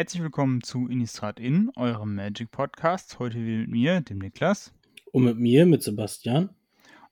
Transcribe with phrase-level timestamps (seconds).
[0.00, 3.18] Herzlich willkommen zu Innistrad In, eurem Magic Podcast.
[3.18, 4.72] Heute wieder mit mir, dem Niklas.
[5.12, 6.48] Und mit mir, mit Sebastian.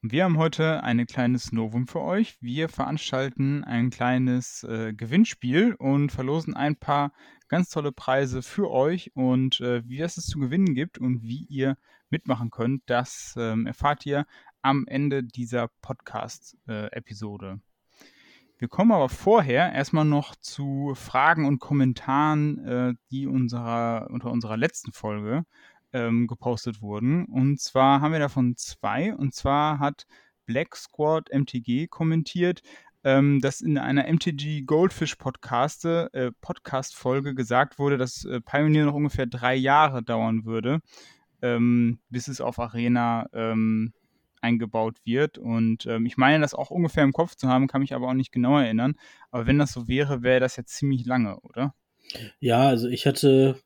[0.02, 2.38] Und wir haben heute ein kleines Novum für euch.
[2.40, 7.12] Wir veranstalten ein kleines äh, Gewinnspiel und verlosen ein paar
[7.48, 9.14] ganz tolle Preise für euch.
[9.14, 11.77] Und äh, wie es es zu gewinnen gibt und wie ihr
[12.09, 14.25] mitmachen könnt, das ähm, erfahrt ihr
[14.62, 17.61] am Ende dieser Podcast-Episode.
[18.59, 24.57] Wir kommen aber vorher erstmal noch zu Fragen und Kommentaren, äh, die unserer, unter unserer
[24.57, 25.44] letzten Folge
[25.93, 27.25] ähm, gepostet wurden.
[27.26, 29.14] Und zwar haben wir davon zwei.
[29.14, 30.07] Und zwar hat
[30.44, 32.62] Black Squad MTG kommentiert,
[33.05, 38.86] ähm, dass in einer MTG Goldfish Podcast, äh, Podcast Folge gesagt wurde, dass äh, Pioneer
[38.86, 40.81] noch ungefähr drei Jahre dauern würde,
[41.42, 43.92] ähm, bis es auf Arena ähm,
[44.42, 45.38] eingebaut wird.
[45.38, 48.14] Und ähm, ich meine, das auch ungefähr im Kopf zu haben, kann mich aber auch
[48.14, 48.94] nicht genau erinnern.
[49.30, 51.74] Aber wenn das so wäre, wäre das ja ziemlich lange, oder?
[52.41, 53.61] Ja, also ich hatte,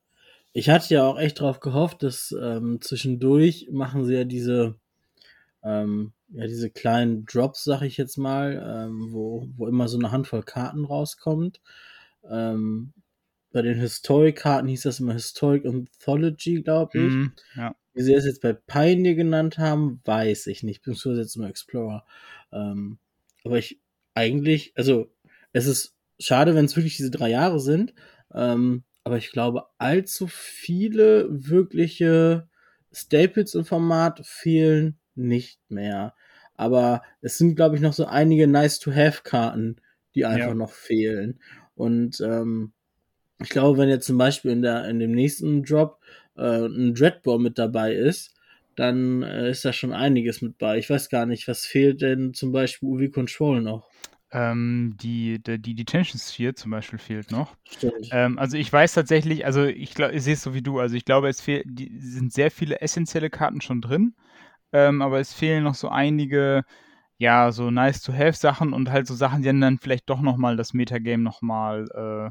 [0.53, 4.77] ich hatte ja auch echt darauf gehofft, dass ähm, zwischendurch machen sie ja diese,
[5.63, 10.11] ähm, ja, diese kleinen Drops, sag ich jetzt mal, ähm, wo, wo immer so eine
[10.11, 11.61] Handvoll Karten rauskommt.
[12.29, 12.93] Ähm,
[13.53, 17.13] bei den Historic-Karten hieß das immer Historic Anthology, glaube ich.
[17.13, 17.75] Mm, ja.
[17.95, 22.05] Wie sie es jetzt bei Pioneer genannt haben, weiß ich nicht, beziehungsweise jetzt immer Explorer.
[22.53, 22.99] Ähm,
[23.45, 23.81] aber ich
[24.15, 25.11] eigentlich, also
[25.53, 27.95] es ist schade, wenn es wirklich diese drei Jahre sind,
[28.35, 32.49] ähm, aber ich glaube, allzu viele wirkliche
[32.93, 36.15] Staples im Format fehlen nicht mehr.
[36.55, 39.81] Aber es sind, glaube ich, noch so einige Nice-to-Have-Karten,
[40.15, 40.55] die einfach ja.
[40.55, 41.41] noch fehlen.
[41.75, 42.73] Und ähm,
[43.43, 45.99] ich glaube, wenn jetzt zum Beispiel in, der, in dem nächsten Drop
[46.37, 48.35] äh, ein Dreadball mit dabei ist,
[48.77, 50.79] dann äh, ist da schon einiges mit bei.
[50.79, 53.89] Ich weiß gar nicht, was fehlt denn zum Beispiel UV Control noch?
[54.35, 57.55] Ähm, die, die, die Detention Sphere zum Beispiel fehlt noch.
[58.11, 60.97] Ähm, also ich weiß tatsächlich, also ich, glaub, ich sehe es so wie du, also
[60.97, 64.15] ich glaube, es fehl, die, sind sehr viele essentielle Karten schon drin,
[64.73, 66.65] ähm, aber es fehlen noch so einige,
[67.19, 71.85] ja, so nice-to-have-Sachen und halt so Sachen, die dann vielleicht doch nochmal das Metagame nochmal,
[71.95, 72.31] äh,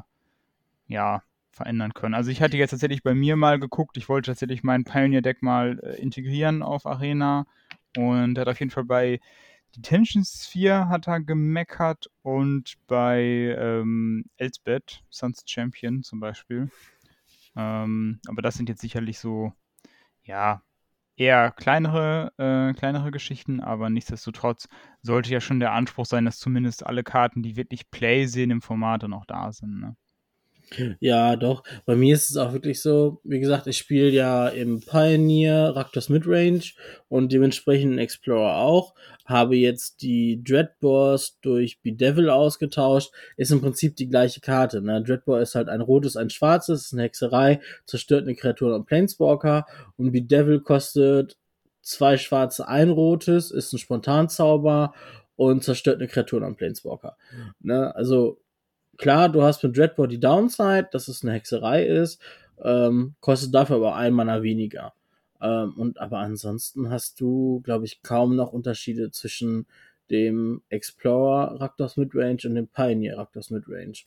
[0.92, 2.14] ja, verändern können.
[2.14, 5.78] Also ich hatte jetzt tatsächlich bei mir mal geguckt, ich wollte tatsächlich mein Pioneer-Deck mal
[5.82, 7.46] äh, integrieren auf Arena
[7.96, 9.20] und hat auf jeden Fall bei
[9.76, 16.70] Detention Sphere hat er gemeckert und bei ähm, Elsbeth, Suns Champion zum Beispiel.
[17.56, 19.52] Ähm, aber das sind jetzt sicherlich so,
[20.24, 20.62] ja,
[21.16, 24.68] eher kleinere, äh, kleinere Geschichten, aber nichtsdestotrotz
[25.02, 28.62] sollte ja schon der Anspruch sein, dass zumindest alle Karten, die wirklich Play sehen im
[28.62, 29.80] Format, dann auch da sind.
[29.80, 29.96] Ne?
[31.00, 31.62] Ja, doch.
[31.84, 36.08] Bei mir ist es auch wirklich so, wie gesagt, ich spiele ja im Pioneer Raktos
[36.08, 36.72] Midrange
[37.08, 38.94] und dementsprechend Explorer auch.
[39.24, 43.12] Habe jetzt die Dreadboars durch Bedevil ausgetauscht.
[43.36, 44.82] Ist im Prinzip die gleiche Karte.
[44.82, 45.02] Ne?
[45.02, 49.66] Dreadboar ist halt ein rotes, ein schwarzes, ist eine Hexerei, zerstört eine Kreatur und Planeswalker.
[49.96, 51.36] Und Bedevil kostet
[51.82, 54.92] zwei schwarze, ein rotes, ist ein Spontanzauber
[55.36, 57.16] und zerstört eine Kreatur und Planeswalker.
[57.60, 57.94] Ne?
[57.94, 58.41] Also
[58.98, 62.20] Klar, du hast mit Dreadboard die Downside, dass es eine Hexerei ist,
[62.62, 64.92] ähm, kostet dafür aber ein Mana weniger.
[65.40, 69.66] Ähm, und aber ansonsten hast du, glaube ich, kaum noch Unterschiede zwischen
[70.10, 74.04] dem Explorer Raktos Midrange und dem Pioneer Raktos Midrange.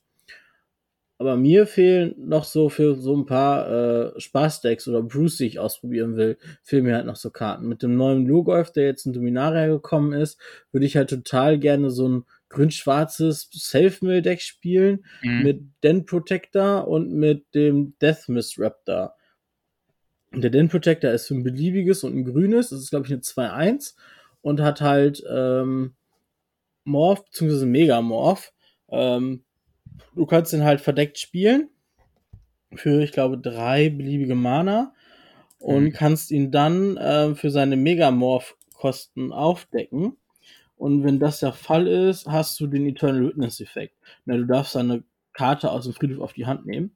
[1.18, 5.60] Aber mir fehlen noch so für so ein paar äh, Spaßdecks oder Bruce, die ich
[5.60, 7.68] ausprobieren will, fehlen mir halt noch so Karten.
[7.70, 10.38] Mit dem neuen Logolf, der jetzt in Dominaria gekommen ist,
[10.74, 15.44] würde ich halt total gerne so ein grün-schwarzes Self-Mill-Deck spielen mhm.
[15.44, 19.14] mit Den Protector und mit dem Death Mist Raptor.
[20.34, 23.22] Der Den Protector ist für ein beliebiges und ein grünes, das ist glaube ich eine
[23.22, 23.96] 2-1
[24.42, 25.96] und hat halt ähm,
[26.84, 27.66] Morph bzw.
[27.66, 28.52] Megamorph.
[28.90, 29.44] Ähm,
[30.16, 31.70] du kannst den halt verdeckt spielen
[32.74, 34.94] für, ich glaube, drei beliebige Mana
[35.60, 35.94] und mhm.
[35.94, 40.18] kannst ihn dann äh, für seine Megamorph-Kosten aufdecken.
[40.78, 43.96] Und wenn das der Fall ist, hast du den Eternal Witness Effekt.
[44.26, 45.04] Na, du darfst eine
[45.34, 46.96] Karte aus dem Friedhof auf die Hand nehmen.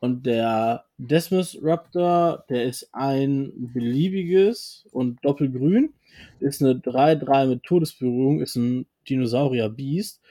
[0.00, 5.92] Und der Desmus Raptor, der ist ein beliebiges und doppelgrün,
[6.40, 10.22] ist eine 3-3 mit Todesberührung, ist ein Dinosaurier-Beast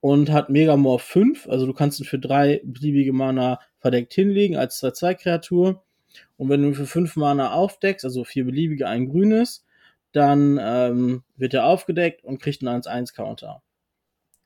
[0.00, 1.48] und hat Megamorph 5.
[1.48, 5.82] Also du kannst ihn für drei beliebige Mana verdeckt hinlegen als 2-2-Kreatur.
[6.36, 9.65] Und wenn du ihn für 5 Mana aufdeckst, also vier beliebige, ein grünes,
[10.16, 13.62] dann ähm, wird er aufgedeckt und kriegt einen 1-1-Counter.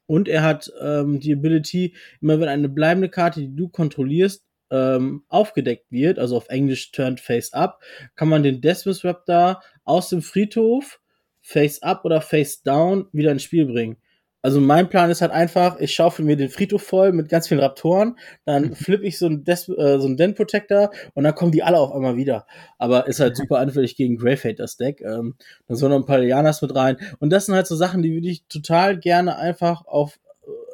[0.07, 5.25] Und er hat ähm, die Ability, immer wenn eine bleibende Karte, die du kontrollierst, ähm,
[5.29, 7.81] aufgedeckt wird, also auf Englisch turned face up,
[8.17, 11.01] kann man den Desmus Raptor aus dem Friedhof
[11.41, 13.97] face up oder face down wieder ins Spiel bringen.
[14.43, 17.61] Also mein Plan ist halt einfach, ich schaufel mir den Friedhof voll mit ganz vielen
[17.61, 21.53] Raptoren, dann flippe ich so einen, Des äh, so einen Den Protector und dann kommen
[21.53, 22.47] die alle auf einmal wieder.
[22.79, 25.03] Aber ist halt super anfällig gegen Gravehate, das Deck.
[25.03, 25.35] Ähm,
[25.69, 26.97] dann sollen noch ein paar Lianas mit rein.
[27.19, 30.19] Und das sind halt so Sachen, die würde ich total gerne einfach auf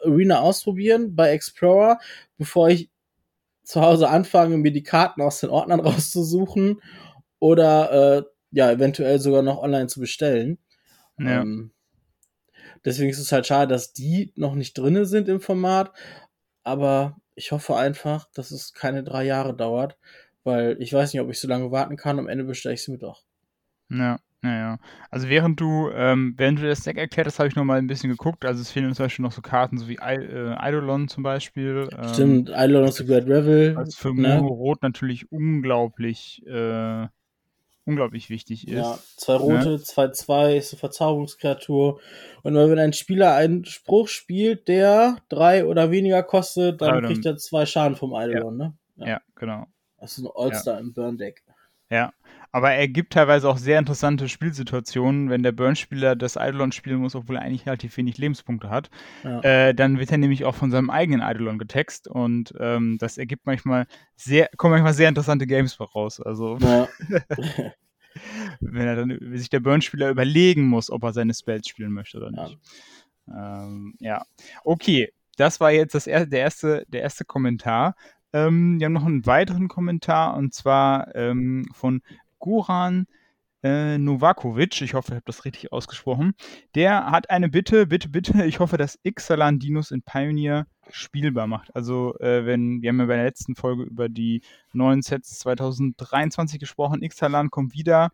[0.04, 1.98] Arena ausprobieren bei Explorer,
[2.38, 2.88] bevor ich
[3.64, 6.80] zu Hause anfange, mir die Karten aus den Ordnern rauszusuchen
[7.40, 8.22] oder äh,
[8.52, 10.58] ja, eventuell sogar noch online zu bestellen.
[11.18, 11.42] Ja.
[11.42, 11.72] Ähm,
[12.84, 15.92] deswegen ist es halt schade, dass die noch nicht drinne sind im Format.
[16.62, 19.96] Aber ich hoffe einfach, dass es keine drei Jahre dauert,
[20.44, 22.18] weil ich weiß nicht, ob ich so lange warten kann.
[22.18, 23.24] Am Ende bestelle ich sie mir doch.
[23.88, 24.78] Ja, ja, ja.
[25.10, 27.86] Also während du, ähm, während du das Deck erklärt hast, habe ich noch mal ein
[27.86, 28.44] bisschen geguckt.
[28.44, 31.88] Also es fehlen zum Beispiel noch so Karten, so wie I äh, Eidolon zum Beispiel.
[31.96, 33.76] Ähm, Stimmt, Eidolon of the Great Revel.
[33.76, 34.38] Was für ne?
[34.38, 37.06] Rot natürlich unglaublich, äh,
[37.86, 38.74] unglaublich wichtig ist.
[38.74, 42.00] Ja, zwei rote, zwei zwei ist eine Verzauberungskreatur.
[42.42, 47.24] Und wenn ein Spieler einen Spruch spielt, der drei oder weniger kostet, dann dann- kriegt
[47.24, 48.74] er zwei Schaden vom Eidolon, ne?
[48.96, 49.66] Ja, genau.
[49.98, 51.42] Das ist ein All-Star im Burn-Deck.
[51.88, 52.12] Ja,
[52.56, 57.14] aber er gibt teilweise auch sehr interessante Spielsituationen, wenn der Burn-Spieler das Eidolon spielen muss,
[57.14, 58.88] obwohl er eigentlich relativ wenig Lebenspunkte hat.
[59.24, 59.40] Ja.
[59.42, 63.44] Äh, dann wird er nämlich auch von seinem eigenen Eidolon getext und ähm, das ergibt
[63.44, 66.18] manchmal sehr, kommen manchmal sehr interessante Games raus.
[66.18, 66.88] Also Ja.
[68.60, 72.30] wenn er dann sich der Burn-Spieler überlegen muss, ob er seine Spells spielen möchte oder
[72.34, 72.44] Ja.
[72.44, 72.58] nicht.
[73.28, 74.24] Ähm, ja.
[74.64, 77.96] Okay, das war jetzt das er der, erste, der erste Kommentar.
[78.32, 82.00] Ähm, wir haben noch einen weiteren Kommentar und zwar ähm, von
[82.38, 83.06] Goran
[83.62, 84.80] äh, Novakovic.
[84.82, 86.34] Ich hoffe, ich habe das richtig ausgesprochen.
[86.74, 88.32] Der hat eine Bitte, bitte, bitte.
[88.46, 91.74] Ich hoffe, dass Ixalan Dinos in Pioneer spielbar macht.
[91.74, 94.42] Also, äh, wenn, wir haben ja bei der letzten Folge über die
[94.72, 97.02] neuen Sets 2023 gesprochen.
[97.02, 98.12] Ixalan kommt wieder.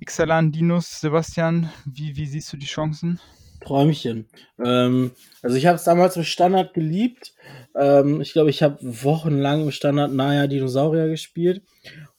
[0.00, 3.20] Ixalan Dinos, Sebastian, wie, wie siehst du die Chancen?
[3.64, 4.28] Träumchen.
[4.64, 5.12] Ähm,
[5.42, 7.34] also ich habe es damals im Standard geliebt.
[7.74, 11.62] Ähm, ich glaube, ich habe wochenlang im Standard Naya Dinosaurier gespielt.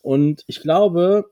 [0.01, 1.25] Und ich glaube,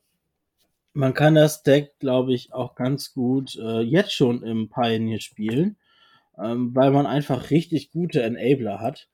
[0.94, 5.78] man kann das Deck, glaube ich, auch ganz gut äh, jetzt schon im Pioneer spielen,
[6.38, 9.08] ähm, weil man einfach richtig gute Enabler hat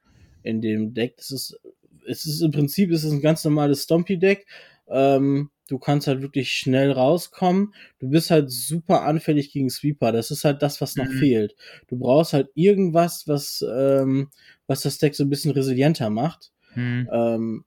[0.43, 1.17] in dem Deck.
[1.17, 1.59] Das ist,
[2.07, 4.47] es ist im Prinzip es ist ein ganz normales Stompy-Deck.
[4.89, 7.73] Ähm, du kannst halt wirklich schnell rauskommen.
[7.99, 10.11] Du bist halt super anfällig gegen Sweeper.
[10.11, 11.17] Das ist halt das, was noch Mhm.
[11.19, 11.55] fehlt.
[11.87, 14.29] Du brauchst halt irgendwas, was, ähm,
[14.65, 16.51] was das Deck so ein bisschen resilienter macht.
[16.73, 17.09] Hm.
[17.11, 17.65] Ähm,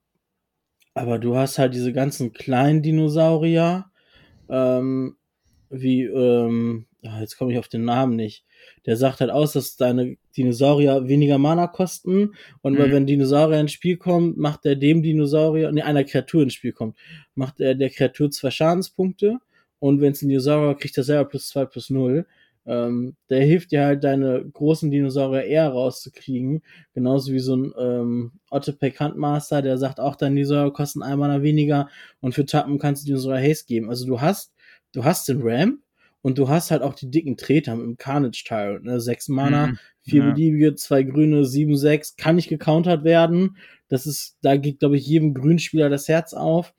[0.93, 3.85] aber du hast halt diese ganzen kleinen Dinosaurier,
[4.49, 5.15] ähm,
[5.69, 8.43] wie, ähm, ah, jetzt komme ich auf den Namen nicht.
[8.85, 12.91] Der sagt halt aus, dass deine Dinosaurier weniger Mana kosten und weil Mhm.
[12.91, 16.95] wenn Dinosaurier ins Spiel kommt, macht er dem Dinosaurier, nee, einer Kreatur ins Spiel kommt,
[17.35, 19.37] macht er der Kreatur zwei Schadenspunkte
[19.79, 22.25] und wenn es ein Dinosaurier kriegt er selber plus zwei plus null.
[22.63, 26.61] Ähm, der hilft dir halt, deine großen Dinosaurier eher rauszukriegen.
[26.93, 31.41] Genauso wie so ein ähm, Ottopek Handmaster, der sagt auch, deine Dinosaurier kosten ein Mana
[31.41, 33.89] weniger und für Tappen kannst du Dinosaurier Haste geben.
[33.89, 34.53] Also du hast,
[34.93, 35.79] du hast den Ramp
[36.21, 38.99] und du hast halt auch die dicken Treter im Carnage Tyrant, ne?
[39.01, 39.77] Sechs Mana, Mhm.
[40.03, 40.31] vier Ja.
[40.31, 43.57] beliebige, zwei grüne, sieben, sechs, kann nicht gecountert werden.
[43.87, 46.73] Das ist, da geht, glaube ich, jedem Grünspieler das Herz auf.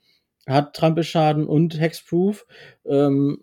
[0.47, 2.45] Hat Trampelschaden und Hexproof.
[2.85, 3.37] Ähm,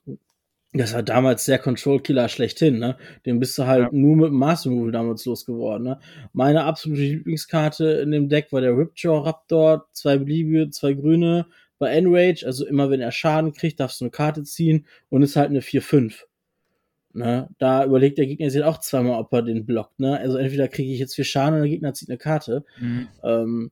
[0.73, 2.97] das war damals der Control-Killer schlechthin, ne?
[3.27, 3.89] Den bist du halt Ja.
[3.91, 5.99] nur mit dem Master Move damals losgeworden, ne?
[6.33, 11.47] Meine absolute Lieblingskarte in dem Deck war der Ripjaw Raptor, zwei beliebige, zwei grüne,
[11.81, 15.35] bei Enrage, also immer wenn er Schaden kriegt, darfst du eine Karte ziehen und ist
[15.35, 16.27] halt eine 4-5.
[17.13, 17.49] Ne?
[17.59, 20.19] Da überlegt der Gegner sich auch zweimal, ob er den blockt, ne?
[20.19, 22.65] Also entweder kriege ich jetzt vier Schaden oder der Gegner zieht eine Karte.
[22.79, 23.09] Mhm.
[23.25, 23.71] Ähm,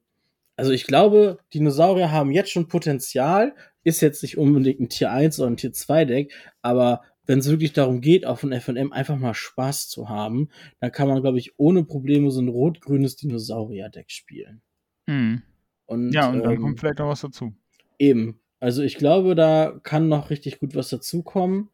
[0.56, 5.38] also ich glaube, Dinosaurier haben jetzt schon Potenzial, ist jetzt nicht unbedingt ein Tier 1
[5.38, 9.18] oder ein Tier 2 Deck, aber wenn es wirklich darum geht, auf ein FNM einfach
[9.18, 10.48] mal Spaß zu haben,
[10.80, 14.62] dann kann man, glaube ich, ohne Probleme so ein rot-grünes Dinosaurier-Deck spielen.
[15.06, 15.42] Mhm.
[15.84, 17.54] Und, Ja, und dann ähm, kommt vielleicht noch was dazu.
[17.98, 18.40] Eben.
[18.60, 21.70] Also ich glaube, da kann noch richtig gut was dazukommen.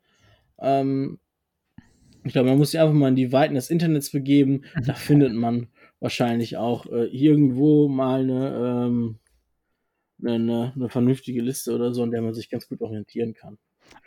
[0.59, 1.19] Ähm,
[2.25, 4.63] ich glaube, man muss sich einfach mal in die Weiten des Internets begeben.
[4.87, 5.69] Da findet man
[6.01, 9.19] wahrscheinlich auch äh, irgendwo mal eine, ähm,
[10.23, 13.59] eine, eine vernünftige Liste oder so, an der man sich ganz gut orientieren kann.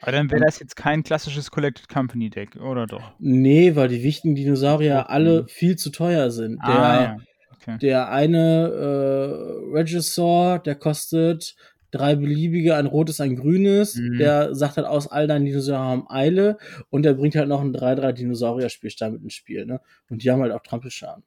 [0.01, 3.13] Aber dann wäre das jetzt kein klassisches Collected Company Deck, oder doch?
[3.19, 6.59] Nee, weil die wichtigen Dinosaurier alle viel zu teuer sind.
[6.65, 7.17] Der, ah, ja.
[7.55, 7.77] Okay.
[7.79, 11.55] Der eine äh, Regisaur, der kostet
[11.91, 13.95] drei beliebige, ein rotes, ein grünes.
[13.95, 14.17] Mhm.
[14.17, 16.57] Der sagt halt aus, all deine Dinosaurier haben Eile
[16.89, 19.65] und der bringt halt noch einen 3-3 Dinosaurier-Spielstein mit ins Spiel.
[19.65, 19.81] Ne?
[20.09, 21.23] Und die haben halt auch Trampelschaden.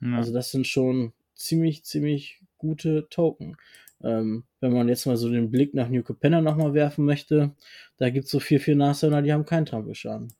[0.00, 0.16] Ja.
[0.16, 3.56] Also das sind schon ziemlich, ziemlich gute Token.
[4.02, 7.54] Ähm, wenn man jetzt mal so den Blick nach New Capenna nochmal werfen möchte,
[7.96, 10.32] da gibt's so vier, vier Nashörner, die haben keinen Trampelschaden.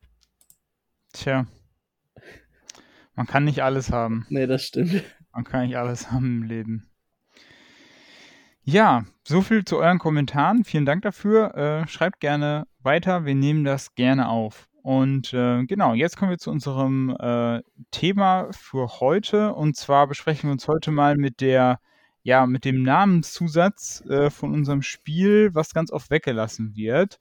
[1.12, 1.46] Tja.
[3.16, 4.26] Man kann nicht alles haben.
[4.28, 5.02] Nee, das stimmt.
[5.32, 6.87] Man kann nicht alles haben im Leben.
[8.70, 10.62] Ja, so viel zu euren Kommentaren.
[10.62, 11.54] Vielen Dank dafür.
[11.56, 13.24] Äh, schreibt gerne weiter.
[13.24, 14.68] Wir nehmen das gerne auf.
[14.82, 19.54] Und äh, genau, jetzt kommen wir zu unserem äh, Thema für heute.
[19.54, 21.80] Und zwar besprechen wir uns heute mal mit der,
[22.24, 27.18] ja, mit dem Namenszusatz äh, von unserem Spiel, was ganz oft weggelassen wird.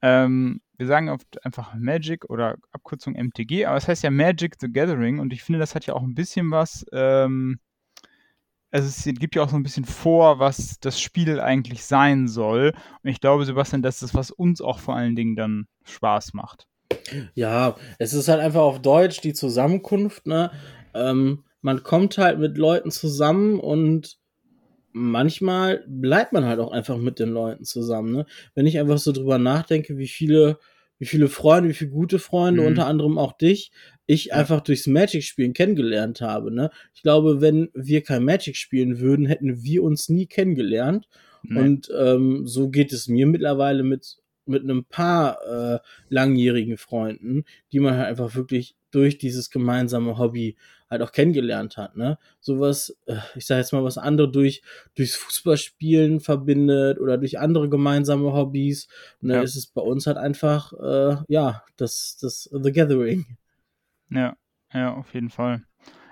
[0.00, 4.72] Ähm, wir sagen oft einfach Magic oder Abkürzung MTG, aber es heißt ja Magic the
[4.72, 7.60] Gathering und ich finde, das hat ja auch ein bisschen was, ähm,
[8.76, 12.74] also es gibt ja auch so ein bisschen vor, was das Spiel eigentlich sein soll.
[13.02, 16.34] Und ich glaube, Sebastian, das ist das, was uns auch vor allen Dingen dann Spaß
[16.34, 16.66] macht.
[17.34, 20.50] Ja, es ist halt einfach auf Deutsch die Zusammenkunft, ne?
[20.92, 24.18] Ähm, man kommt halt mit Leuten zusammen und
[24.92, 28.26] manchmal bleibt man halt auch einfach mit den Leuten zusammen, ne?
[28.54, 30.58] Wenn ich einfach so drüber nachdenke, wie viele,
[30.98, 32.68] wie viele Freunde, wie viele gute Freunde, mhm.
[32.68, 33.72] unter anderem auch dich,
[34.06, 36.70] ich einfach durchs Magic-Spielen kennengelernt habe, ne?
[36.94, 41.08] Ich glaube, wenn wir kein Magic spielen würden, hätten wir uns nie kennengelernt.
[41.42, 41.60] Nee.
[41.60, 47.80] Und ähm, so geht es mir mittlerweile mit mit einem paar äh, langjährigen Freunden, die
[47.80, 50.56] man halt einfach wirklich durch dieses gemeinsame Hobby
[50.88, 52.16] halt auch kennengelernt hat, ne?
[52.40, 54.62] Sowas, äh, ich sag jetzt mal, was andere durch
[54.94, 58.86] durchs Fußballspielen verbindet oder durch andere gemeinsame Hobbys,
[59.20, 59.42] ne, ja.
[59.42, 63.26] ist es bei uns halt einfach, äh, ja, das, das The Gathering.
[64.10, 64.36] Ja,
[64.72, 65.64] ja, auf jeden Fall.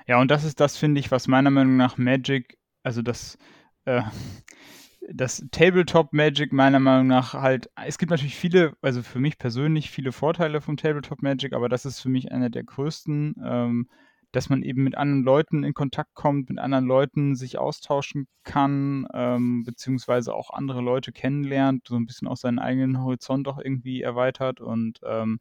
[0.07, 3.39] Ja, und das ist das, finde ich, was meiner Meinung nach Magic, also das,
[3.85, 4.03] äh,
[5.13, 9.91] das Tabletop Magic meiner Meinung nach halt, es gibt natürlich viele, also für mich persönlich
[9.91, 13.89] viele Vorteile vom Tabletop Magic, aber das ist für mich einer der größten, ähm,
[14.33, 19.07] dass man eben mit anderen Leuten in Kontakt kommt, mit anderen Leuten sich austauschen kann,
[19.15, 24.03] ähm, beziehungsweise auch andere Leute kennenlernt, so ein bisschen auch seinen eigenen Horizont auch irgendwie
[24.03, 25.39] erweitert und ähm,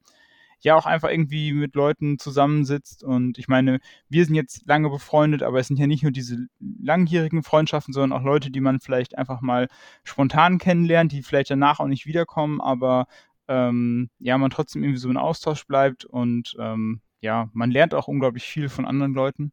[0.63, 3.03] ja auch einfach irgendwie mit Leuten zusammensitzt.
[3.03, 3.79] Und ich meine,
[4.09, 8.17] wir sind jetzt lange befreundet, aber es sind ja nicht nur diese langjährigen Freundschaften, sondern
[8.17, 9.67] auch Leute, die man vielleicht einfach mal
[10.03, 13.07] spontan kennenlernt, die vielleicht danach auch nicht wiederkommen, aber
[13.47, 18.07] ähm, ja, man trotzdem irgendwie so in Austausch bleibt und ähm, ja, man lernt auch
[18.07, 19.51] unglaublich viel von anderen Leuten.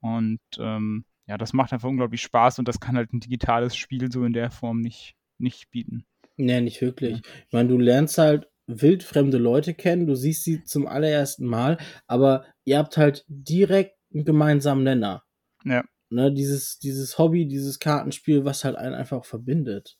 [0.00, 4.10] Und ähm, ja, das macht einfach unglaublich Spaß und das kann halt ein digitales Spiel
[4.10, 6.04] so in der Form nicht, nicht bieten.
[6.36, 7.18] Nee, nicht wirklich.
[7.18, 7.32] Ja.
[7.46, 12.44] Ich meine, du lernst halt wildfremde Leute kennen, du siehst sie zum allerersten Mal, aber
[12.64, 15.22] ihr habt halt direkt einen gemeinsamen Nenner.
[15.64, 15.84] Ja.
[16.10, 19.96] Ne, dieses, dieses Hobby, dieses Kartenspiel, was halt einen einfach verbindet.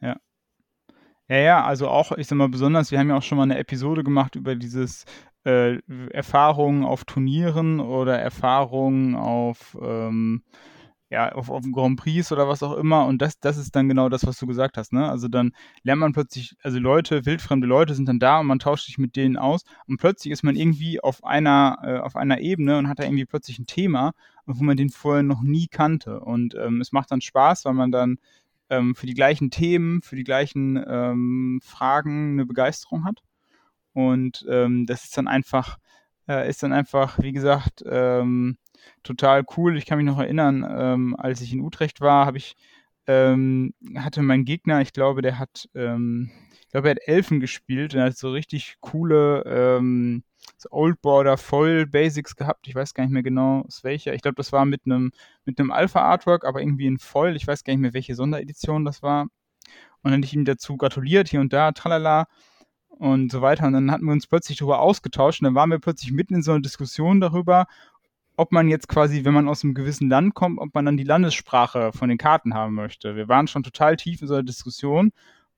[0.00, 0.18] Ja.
[1.28, 3.58] Ja, ja, also auch, ich sag mal, besonders, wir haben ja auch schon mal eine
[3.58, 5.04] Episode gemacht über dieses
[5.44, 5.78] äh,
[6.10, 10.42] Erfahrungen auf Turnieren oder Erfahrungen auf ähm,
[11.12, 13.04] ja, auf, auf dem Grand Prix oder was auch immer.
[13.04, 14.94] Und das, das ist dann genau das, was du gesagt hast.
[14.94, 15.06] Ne?
[15.06, 15.52] Also dann
[15.82, 19.14] lernt man plötzlich, also Leute, wildfremde Leute sind dann da und man tauscht sich mit
[19.14, 22.98] denen aus und plötzlich ist man irgendwie auf einer, äh, auf einer Ebene und hat
[22.98, 24.12] da irgendwie plötzlich ein Thema,
[24.46, 26.18] wo man den vorher noch nie kannte.
[26.20, 28.16] Und ähm, es macht dann Spaß, weil man dann
[28.70, 33.22] ähm, für die gleichen Themen, für die gleichen ähm, Fragen eine Begeisterung hat.
[33.92, 35.76] Und ähm, das ist dann einfach,
[36.26, 38.56] äh, ist dann einfach, wie gesagt, ähm,
[39.02, 39.76] total cool.
[39.76, 42.56] Ich kann mich noch erinnern, ähm, als ich in Utrecht war, habe ich
[43.06, 47.94] ähm, hatte mein Gegner, ich glaube, der hat, ähm, ich glaube, er hat Elfen gespielt
[47.94, 50.22] und hat so richtig coole ähm,
[50.56, 52.68] so Old Border Foil Basics gehabt.
[52.68, 54.14] Ich weiß gar nicht mehr genau, aus welcher.
[54.14, 55.12] Ich glaube, das war mit einem
[55.44, 57.36] mit einem Alpha Artwork, aber irgendwie in Foil.
[57.36, 59.22] Ich weiß gar nicht mehr, welche Sonderedition das war.
[59.22, 59.30] Und
[60.10, 62.26] dann habe ich ihm dazu gratuliert, hier und da, tralala
[62.88, 63.66] und so weiter.
[63.66, 66.42] Und dann hatten wir uns plötzlich darüber ausgetauscht und dann waren wir plötzlich mitten in
[66.42, 67.66] so einer Diskussion darüber,
[68.42, 71.04] ob man jetzt quasi, wenn man aus einem gewissen Land kommt, ob man dann die
[71.04, 73.14] Landessprache von den Karten haben möchte.
[73.14, 75.12] Wir waren schon total tief in so einer Diskussion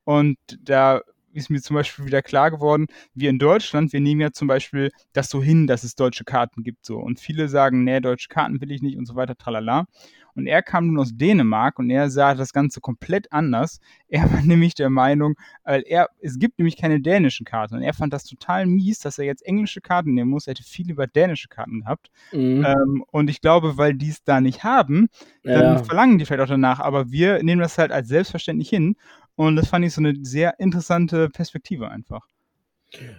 [0.05, 1.01] und da
[1.35, 4.91] ist mir zum Beispiel wieder klar geworden, wir in Deutschland, wir nehmen ja zum Beispiel
[5.13, 6.99] das so hin, dass es deutsche Karten gibt so.
[6.99, 9.87] Und viele sagen, nee, deutsche Karten will ich nicht und so weiter, tralala.
[10.35, 13.81] Und er kam nun aus Dänemark und er sah das Ganze komplett anders.
[14.15, 17.75] Er war nämlich der Meinung, weil er, es gibt nämlich keine dänischen Karten.
[17.75, 20.47] Und er fand das total mies, dass er jetzt englische Karten nehmen muss.
[20.47, 22.13] Er hätte viel über dänische Karten gehabt.
[22.31, 22.65] Mhm.
[22.65, 25.09] Ähm, und ich glaube, weil die es da nicht haben,
[25.43, 25.83] dann ja.
[25.83, 26.79] verlangen die vielleicht auch danach.
[26.79, 28.95] Aber wir nehmen das halt als selbstverständlich hin.
[29.37, 32.27] Und das fand ich so eine sehr interessante Perspektive einfach.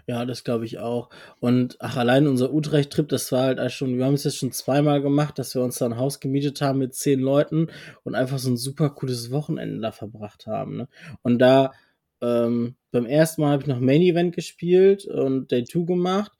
[0.07, 1.09] Ja, das glaube ich auch.
[1.39, 5.01] Und ach, allein unser Utrecht-Trip, das war halt schon, wir haben es jetzt schon zweimal
[5.01, 7.67] gemacht, dass wir uns da ein Haus gemietet haben mit zehn Leuten
[8.03, 10.77] und einfach so ein super cooles Wochenende da verbracht haben.
[10.77, 10.87] Ne?
[11.23, 11.73] Und da,
[12.21, 16.31] ähm, beim ersten Mal habe ich noch Main Event gespielt und Day 2 gemacht,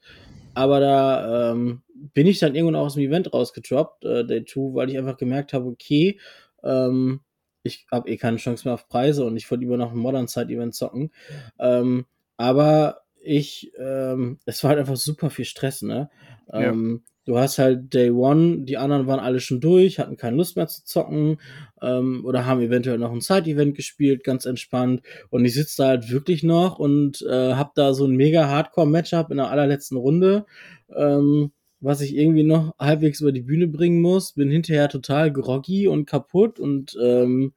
[0.54, 1.82] aber da ähm,
[2.14, 5.18] bin ich dann irgendwann auch aus dem Event rausgedroppt, äh, Day 2, weil ich einfach
[5.18, 6.18] gemerkt habe, okay,
[6.62, 7.20] ähm,
[7.66, 10.28] ich habe eh keine Chance mehr auf Preise und ich wollte lieber noch ein Modern
[10.28, 11.10] Side Event zocken.
[11.58, 12.06] Ähm,
[12.36, 16.10] aber ich, ähm, es war halt einfach super viel Stress, ne?
[16.52, 20.56] Ähm, du hast halt Day One, die anderen waren alle schon durch, hatten keine Lust
[20.56, 21.38] mehr zu zocken
[21.82, 25.02] ähm, oder haben eventuell noch ein Side-Event gespielt, ganz entspannt.
[25.28, 29.30] Und ich sitze da halt wirklich noch und äh, hab da so ein mega Hardcore-Matchup
[29.30, 30.46] in der allerletzten Runde.
[30.94, 35.88] Ähm, was ich irgendwie noch halbwegs über die Bühne bringen muss, bin hinterher total groggy
[35.88, 37.52] und kaputt und ähm,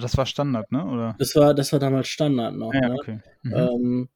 [0.00, 0.86] das war Standard, ne?
[0.86, 1.16] Oder?
[1.18, 2.72] Das war, das war damals Standard noch.
[2.72, 2.94] Ja, ne?
[2.94, 3.18] okay.
[3.42, 3.54] Mhm.
[3.54, 4.08] Ähm,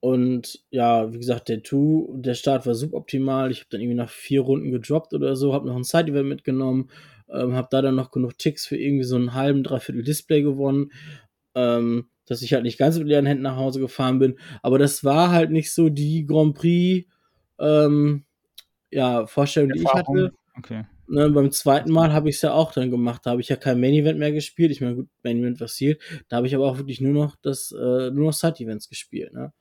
[0.00, 3.50] und ja, wie gesagt, der Two, der Start war suboptimal.
[3.50, 6.90] Ich habe dann irgendwie nach vier Runden gedroppt oder so, habe noch ein Side-Event mitgenommen,
[7.28, 10.92] ähm, habe da dann noch genug Ticks für irgendwie so einen halben, dreiviertel Display gewonnen,
[11.56, 14.38] ähm, dass ich halt nicht ganz mit leeren Händen nach Hause gefahren bin.
[14.62, 17.10] Aber das war halt nicht so die Grand Prix,
[17.58, 18.24] ähm,
[18.90, 20.32] ja, Vorstellung, die ich hatte.
[20.56, 20.84] Okay.
[21.10, 23.22] Ne, beim zweiten Mal habe ich es ja auch dann gemacht.
[23.24, 24.70] Da habe ich ja kein Main Event mehr gespielt.
[24.70, 26.02] Ich meine, gut, Main Event passiert.
[26.28, 29.32] Da habe ich aber auch wirklich nur noch das, äh, nur noch Side Events gespielt.
[29.32, 29.52] Ne?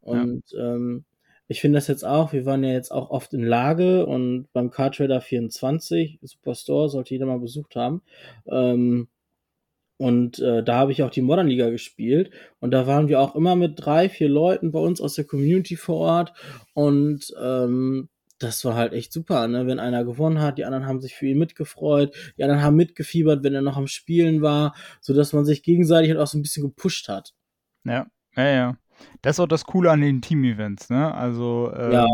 [0.00, 0.74] Und ja.
[0.74, 1.04] ähm,
[1.48, 2.32] ich finde das jetzt auch.
[2.32, 7.14] Wir waren ja jetzt auch oft in Lage und beim Card Trader 24 Superstore sollte
[7.14, 8.02] jeder mal besucht haben.
[8.46, 9.08] Ähm,
[9.96, 12.30] und äh, da habe ich auch die Modern Liga gespielt.
[12.60, 15.76] Und da waren wir auch immer mit drei, vier Leuten bei uns aus der Community
[15.76, 16.32] vor Ort.
[16.72, 18.08] Und ähm,
[18.44, 19.66] das war halt echt super, ne?
[19.66, 23.42] Wenn einer gewonnen hat, die anderen haben sich für ihn mitgefreut, die anderen haben mitgefiebert,
[23.42, 26.42] wenn er noch am Spielen war, so dass man sich gegenseitig halt auch so ein
[26.42, 27.34] bisschen gepusht hat.
[27.84, 28.78] Ja, ja, ja.
[29.22, 31.14] Das ist auch das Coole an den Team-Events, ne?
[31.14, 32.06] Also, ähm, ja,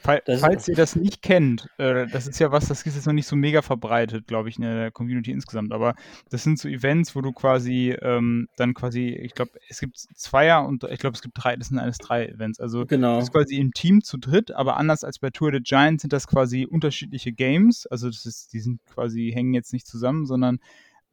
[0.00, 3.12] fall, falls ihr das nicht kennt, äh, das ist ja was, das ist jetzt noch
[3.12, 5.94] nicht so mega verbreitet, glaube ich, in der Community insgesamt, aber
[6.30, 10.66] das sind so Events, wo du quasi ähm, dann quasi, ich glaube, es gibt Zweier
[10.66, 12.60] und ich glaube, es gibt drei, das sind alles drei Events.
[12.60, 13.16] Also, genau.
[13.16, 16.12] das ist quasi im Team zu dritt, aber anders als bei Tour de Giants sind
[16.12, 17.86] das quasi unterschiedliche Games.
[17.86, 20.58] Also, das ist, die sind quasi, hängen jetzt nicht zusammen, sondern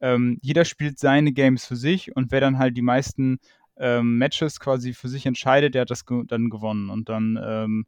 [0.00, 3.38] ähm, jeder spielt seine Games für sich und wer dann halt die meisten
[3.78, 6.90] ähm, Matches quasi für sich entscheidet, der hat das ge dann gewonnen.
[6.90, 7.86] Und dann ähm,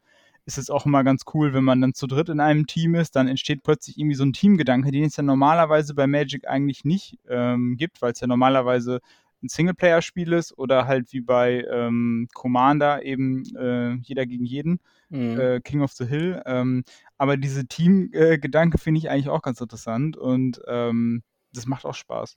[0.49, 3.17] ist es auch immer ganz cool, wenn man dann zu dritt in einem Team ist,
[3.17, 7.19] dann entsteht plötzlich irgendwie so ein Teamgedanke, den es ja normalerweise bei Magic eigentlich nicht
[7.29, 9.01] ähm, gibt, weil es ja normalerweise
[9.43, 15.39] ein Singleplayer-Spiel ist oder halt wie bei ähm, Commander eben äh, jeder gegen jeden, mhm.
[15.39, 16.43] äh, King of the Hill.
[16.47, 16.83] Ähm,
[17.19, 21.23] aber diese Team-Gedanke finde ich eigentlich auch ganz interessant und ähm,
[21.53, 22.37] das macht auch Spaß.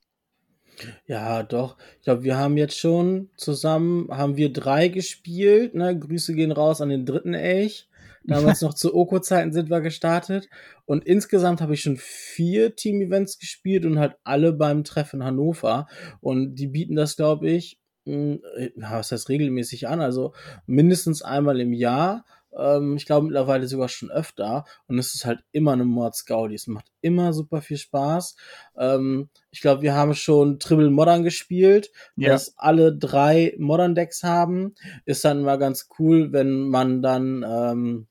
[1.06, 1.78] Ja, doch.
[1.98, 5.76] Ich glaube, wir haben jetzt schon zusammen, haben wir drei gespielt.
[5.76, 5.98] Ne?
[5.98, 7.88] Grüße gehen raus an den dritten Elch.
[8.24, 10.48] Damals noch zu Oko-Zeiten sind wir gestartet.
[10.86, 15.88] Und insgesamt habe ich schon vier Team-Events gespielt und halt alle beim Treffen Hannover.
[16.20, 18.42] Und die bieten das, glaube ich, hm,
[18.76, 20.02] was heißt regelmäßig an?
[20.02, 20.34] Also
[20.66, 22.26] mindestens einmal im Jahr.
[22.58, 24.66] Ähm, ich glaube mittlerweile sogar schon öfter.
[24.88, 26.56] Und es ist halt immer eine Mordsgaudi.
[26.56, 28.36] Es macht immer super viel Spaß.
[28.78, 32.30] Ähm, ich glaube, wir haben schon Triple Modern gespielt, ja.
[32.30, 34.76] dass alle drei Modern Decks haben.
[35.06, 38.08] Ist dann immer ganz cool, wenn man dann ähm,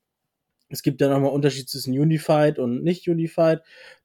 [0.70, 3.60] es gibt ja nochmal Unterschied zwischen Unified und nicht Unified.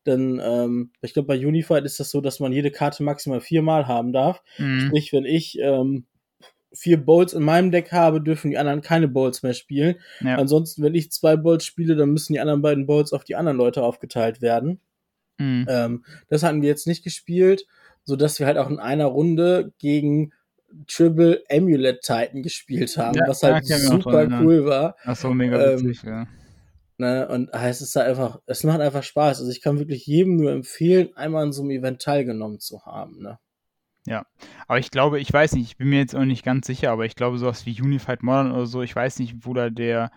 [0.06, 3.88] Denn ähm, ich glaube, bei Unified ist das so, dass man jede Karte maximal viermal
[3.88, 4.41] haben darf.
[4.58, 4.80] Mhm.
[4.82, 6.06] Sprich, wenn ich ähm,
[6.76, 9.96] vier Bowls in meinem Deck habe, dürfen die anderen keine Bowls mehr spielen.
[10.22, 10.36] Ja.
[10.36, 13.58] Ansonsten, wenn ich zwei Bowls spiele, dann müssen die anderen beiden Bowls auf die anderen
[13.58, 14.80] Leute aufgeteilt werden.
[15.38, 15.66] Mhm.
[15.70, 17.66] Ähm, das hatten wir jetzt nicht gespielt,
[18.04, 20.32] so dass wir halt auch in einer Runde gegen
[20.88, 24.96] Triple Amulet Titan gespielt haben, ja, was halt super cool war.
[25.06, 26.28] Ach so, mega ähm, witzig, ähm, ja.
[26.98, 29.40] Ne, und es ist halt einfach, es macht einfach Spaß.
[29.40, 33.22] Also ich kann wirklich jedem nur empfehlen, einmal an so einem Event teilgenommen zu haben.
[33.22, 33.38] Ne?
[34.06, 34.26] Ja,
[34.68, 37.06] aber ich glaube, ich weiß nicht, ich bin mir jetzt auch nicht ganz sicher, aber
[37.06, 40.12] ich glaube, sowas wie Unified Modern oder so, ich weiß nicht, wo da der,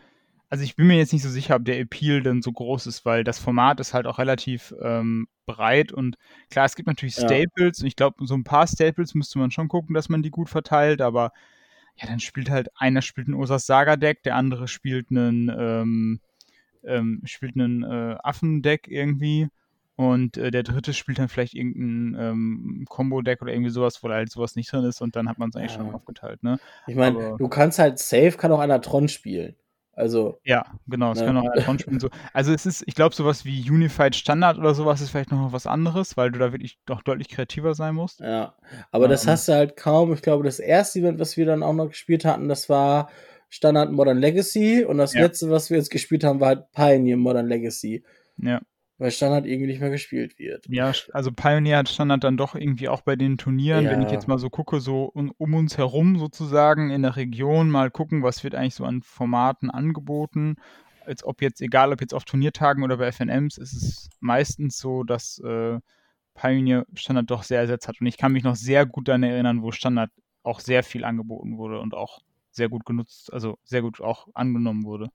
[0.51, 3.07] also ich bin mir jetzt nicht so sicher, ob der Appeal dann so groß ist,
[3.07, 6.19] weil das Format ist halt auch relativ ähm, breit und
[6.51, 7.83] klar, es gibt natürlich Staples ja.
[7.83, 10.51] und ich glaube, so ein paar Staples müsste man schon gucken, dass man die gut
[10.51, 11.33] verteilt, aber
[11.97, 16.21] ja, dann spielt halt, einer spielt ein Ursas Saga Deck, der andere spielt einen, ähm,
[16.85, 19.49] ähm, spielt einen äh, Affendeck irgendwie
[19.99, 24.15] und äh, der dritte spielt dann vielleicht irgendein ähm, Combo-Deck oder irgendwie sowas, wo da
[24.15, 25.79] halt sowas nicht drin ist und dann hat man es eigentlich ja.
[25.79, 26.61] schon aufgeteilt, ne?
[26.87, 29.57] Ich meine, du kannst halt safe, kann auch einer Tron spielen.
[29.91, 30.39] Also.
[30.45, 31.27] Ja, genau, es ne?
[31.27, 31.99] kann auch einer Tron spielen.
[31.99, 32.11] So.
[32.33, 35.67] Also es ist, ich glaube, sowas wie Unified Standard oder sowas ist vielleicht noch was
[35.67, 38.21] anderes, weil du da wirklich doch deutlich kreativer sein musst.
[38.21, 38.55] Ja,
[38.93, 40.13] aber ähm, das hast du halt kaum.
[40.13, 43.11] Ich glaube, das erste Event, was wir dann auch noch gespielt hatten, das war
[43.49, 45.23] Standard Modern Legacy und das ja.
[45.23, 48.05] letzte, was wir jetzt gespielt haben, war halt Pioneer Modern Legacy.
[48.37, 48.61] Ja
[48.99, 50.67] weil Standard irgendwie nicht mehr gespielt wird.
[50.69, 53.91] Ja, also Pioneer hat Standard dann doch irgendwie auch bei den Turnieren, ja.
[53.93, 57.71] wenn ich jetzt mal so gucke, so um, um, uns herum sozusagen in der Region,
[57.71, 60.57] mal gucken, was wird eigentlich so an Formaten angeboten.
[61.07, 65.05] Als ob jetzt, egal ob jetzt auf Turniertagen oder bei FNMs, ist es meistens so,
[65.05, 65.79] dass äh,
[66.35, 68.01] Pioneer Standard doch sehr ersetzt hat.
[68.01, 70.11] Und ich kann mich noch sehr gut daran erinnern, wo Standard
[70.43, 74.85] auch sehr viel angeboten wurde und auch sehr gut genutzt, also sehr gut auch angenommen
[74.85, 75.11] wurde.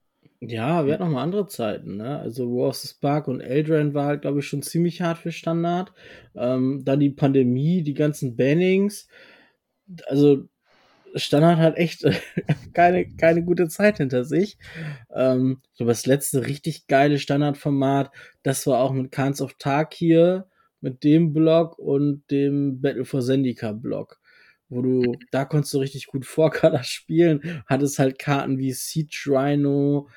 [0.46, 2.20] Ja, wir hatten noch mal andere Zeiten, ne?
[2.20, 5.32] Also War of the Spark und Eldraine war halt, glaube ich, schon ziemlich hart für
[5.32, 5.94] Standard.
[6.36, 9.08] Ähm, dann die Pandemie, die ganzen Bannings.
[10.08, 10.50] Also
[11.16, 12.04] Standard hat echt
[12.74, 14.58] keine, keine gute Zeit hinter sich.
[15.16, 18.12] Ähm, so das letzte richtig geile Standardformat,
[18.44, 20.48] das war auch mit Khans of Tarkir,
[20.82, 24.20] mit dem Block und dem Battle for Zendika Block
[24.74, 30.10] wo du, da konntest du richtig gut Vorkader spielen, hattest halt Karten wie Siege Rhino,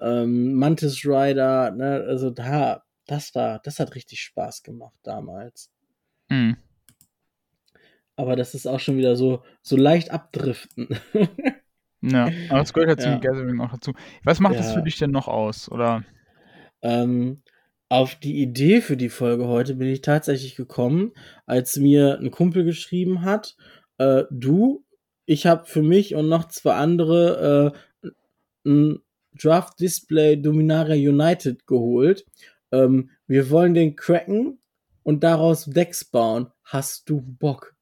[0.00, 5.70] ähm, Mantis Rider, ne, also da, das da, das hat richtig Spaß gemacht damals.
[6.28, 6.56] Mhm.
[8.16, 10.88] Aber das ist auch schon wieder so, so leicht abdriften.
[12.02, 13.12] ja, aber das gehört ja.
[13.12, 13.92] zum Gathering auch dazu.
[14.24, 14.60] Was macht ja.
[14.60, 16.04] das für dich denn noch aus, oder?
[16.82, 17.42] Ähm,
[17.88, 21.12] auf die Idee für die Folge heute bin ich tatsächlich gekommen,
[21.44, 23.56] als mir ein Kumpel geschrieben hat
[24.00, 24.82] äh, du,
[25.26, 28.08] ich habe für mich und noch zwei andere äh,
[28.64, 29.00] ein
[29.40, 32.24] Draft Display Dominaria United geholt.
[32.72, 34.58] Ähm, wir wollen den cracken
[35.02, 36.48] und daraus Decks bauen.
[36.64, 37.74] Hast du Bock?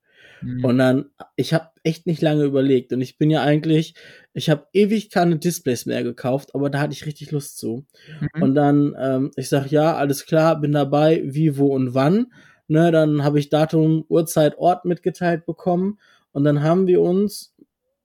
[0.42, 0.64] Mhm.
[0.64, 3.94] Und dann, ich habe echt nicht lange überlegt und ich bin ja eigentlich,
[4.34, 7.86] ich habe ewig keine Displays mehr gekauft, aber da hatte ich richtig Lust zu.
[8.20, 8.42] Mhm.
[8.42, 12.32] Und dann, ähm, ich sag ja, alles klar, bin dabei, wie, wo und wann.
[12.68, 15.98] Ne, dann habe ich Datum, Uhrzeit, Ort mitgeteilt bekommen.
[16.32, 17.54] Und dann haben wir uns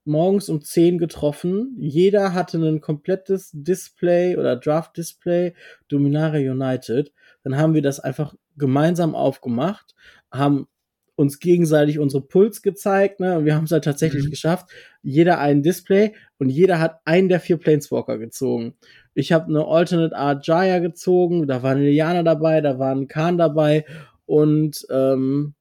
[0.05, 1.75] morgens um 10 getroffen.
[1.77, 5.53] Jeder hatte ein komplettes Display oder Draft-Display
[5.87, 7.11] Dominaria United.
[7.43, 9.95] Dann haben wir das einfach gemeinsam aufgemacht,
[10.31, 10.67] haben
[11.15, 13.37] uns gegenseitig unsere Puls gezeigt, ne?
[13.37, 14.29] Und wir haben es halt tatsächlich mhm.
[14.31, 14.69] geschafft.
[15.03, 18.75] Jeder ein Display und jeder hat einen der vier Planeswalker gezogen.
[19.13, 23.07] Ich habe eine Alternate Art Jaya gezogen, da war eine Liana dabei, da war ein
[23.07, 23.85] Khan dabei
[24.25, 25.55] und ähm,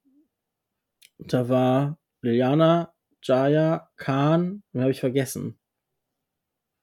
[1.18, 5.58] da war Liliana, Jaya, Khan, wen habe ich vergessen?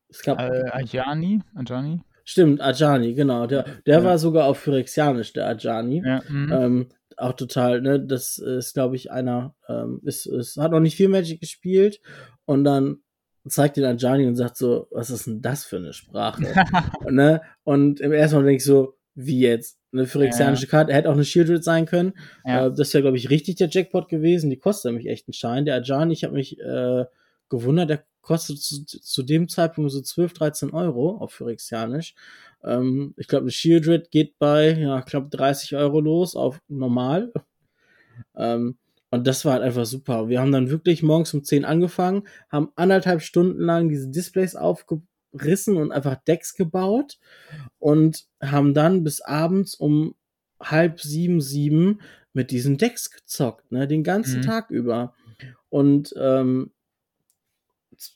[0.09, 0.39] Es gab.
[0.39, 1.41] Äh, Ajani?
[1.55, 2.01] Ajani?
[2.23, 3.47] Stimmt, Ajani, genau.
[3.47, 4.03] Der, der ja.
[4.03, 6.03] war sogar auf Phyrexianisch, der Ajani.
[6.05, 6.51] Ja, mhm.
[6.51, 7.99] ähm, auch total, ne?
[7.99, 11.99] Das ist, glaube ich, einer, ähm, ist, ist, hat noch nicht viel Magic gespielt
[12.45, 12.99] und dann
[13.47, 16.43] zeigt den Ajani und sagt so, was ist denn das für eine Sprache?
[17.09, 17.41] ne?
[17.63, 19.78] Und im ersten Mal denke ich so, wie jetzt?
[19.91, 20.69] Eine phyrexianische ja.
[20.69, 22.13] Karte, hätte auch eine Shieldred sein können.
[22.45, 22.67] Ja.
[22.67, 24.49] Äh, das wäre, glaube ich, richtig der Jackpot gewesen.
[24.49, 25.65] Die kostet nämlich echt einen Schein.
[25.65, 27.05] Der Ajani, ich habe mich äh,
[27.49, 32.13] gewundert, der kostet zu, zu, dem Zeitpunkt so 12, 13 Euro auf Phyrexianisch.
[32.63, 37.33] Ähm, ich glaube, eine Shieldred geht bei, ja, ich glaube, 30 Euro los auf normal.
[38.35, 38.77] ähm,
[39.11, 40.29] und das war halt einfach super.
[40.29, 45.01] Wir haben dann wirklich morgens um 10 angefangen, haben anderthalb Stunden lang diese Displays aufge
[45.33, 47.19] rissen und einfach Decks gebaut
[47.77, 50.15] und haben dann bis abends um
[50.61, 51.99] halb sieben, sieben
[52.33, 54.43] mit diesen Decks gezockt, ne, den ganzen mhm.
[54.43, 55.13] Tag über.
[55.69, 56.71] Und ähm,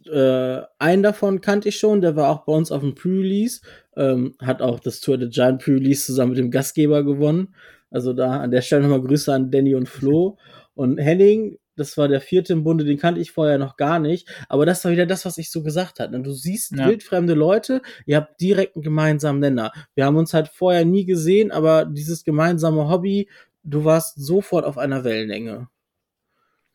[0.05, 3.61] äh, einen davon kannte ich schon, der war auch bei uns auf dem Pre-Release,
[3.95, 7.53] ähm, hat auch das Tour de Giant Pre-Release zusammen mit dem Gastgeber gewonnen.
[7.89, 10.37] Also da an der Stelle nochmal Grüße an Danny und Flo.
[10.73, 14.27] Und Henning, das war der vierte im Bunde, den kannte ich vorher noch gar nicht.
[14.49, 16.19] Aber das war wieder das, was ich so gesagt hatte.
[16.19, 16.87] Du siehst ja.
[16.87, 19.71] wildfremde Leute, ihr habt direkt einen gemeinsamen Nenner.
[19.95, 23.29] Wir haben uns halt vorher nie gesehen, aber dieses gemeinsame Hobby,
[23.63, 25.67] du warst sofort auf einer Wellenlänge.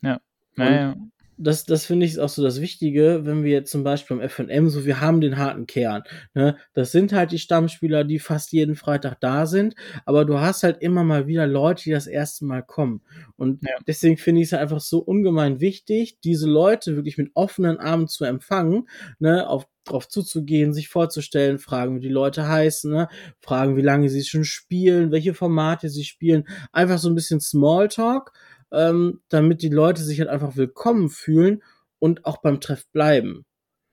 [0.02, 0.20] Ja.
[0.56, 0.94] Naja
[1.38, 4.68] das, das finde ich auch so das Wichtige, wenn wir jetzt zum Beispiel beim FNM,
[4.68, 6.03] so wir haben den harten Kern.
[6.35, 6.57] Ne?
[6.74, 9.74] Das sind halt die Stammspieler, die fast jeden Freitag da sind,
[10.05, 13.03] aber du hast halt immer mal wieder Leute, die das erste Mal kommen.
[13.37, 13.74] Und ja.
[13.87, 18.09] deswegen finde ich es halt einfach so ungemein wichtig, diese Leute wirklich mit offenen Armen
[18.09, 23.09] zu empfangen, ne, auf drauf zuzugehen, sich vorzustellen, fragen, wie die Leute heißen, ne?
[23.40, 28.33] fragen, wie lange sie schon spielen, welche Formate sie spielen, einfach so ein bisschen Smalltalk
[28.72, 31.62] ähm, damit die Leute sich halt einfach willkommen fühlen
[31.98, 33.44] und auch beim Treff bleiben.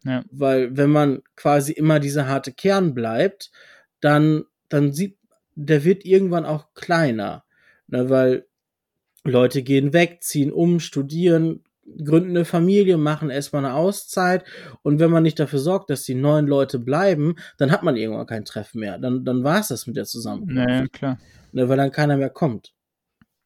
[0.03, 0.23] Ja.
[0.31, 3.51] Weil wenn man quasi immer dieser harte Kern bleibt,
[3.99, 5.17] dann, dann sieht,
[5.55, 7.43] der wird irgendwann auch kleiner.
[7.88, 8.45] Ne, weil
[9.23, 11.63] Leute gehen weg, ziehen um, studieren,
[12.03, 14.43] gründen eine Familie, machen erstmal eine Auszeit
[14.81, 18.25] und wenn man nicht dafür sorgt, dass die neuen Leute bleiben, dann hat man irgendwann
[18.25, 18.97] kein Treff mehr.
[18.97, 20.67] Dann, dann war es das mit der Zusammenkunft.
[20.67, 21.19] Naja, klar.
[21.51, 22.73] Ne, weil dann keiner mehr kommt.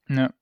[0.08, 0.34] Ja.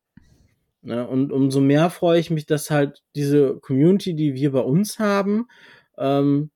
[0.88, 1.06] Ne?
[1.06, 5.48] Und umso mehr freue ich mich, dass halt diese Community, die wir bei uns haben,
[5.98, 6.50] ähm,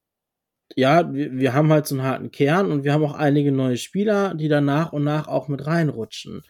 [0.78, 3.76] ja, wir, wir haben halt so einen harten Kern und wir haben auch einige neue
[3.76, 6.44] Spieler, die dann nach und nach auch mit reinrutschen.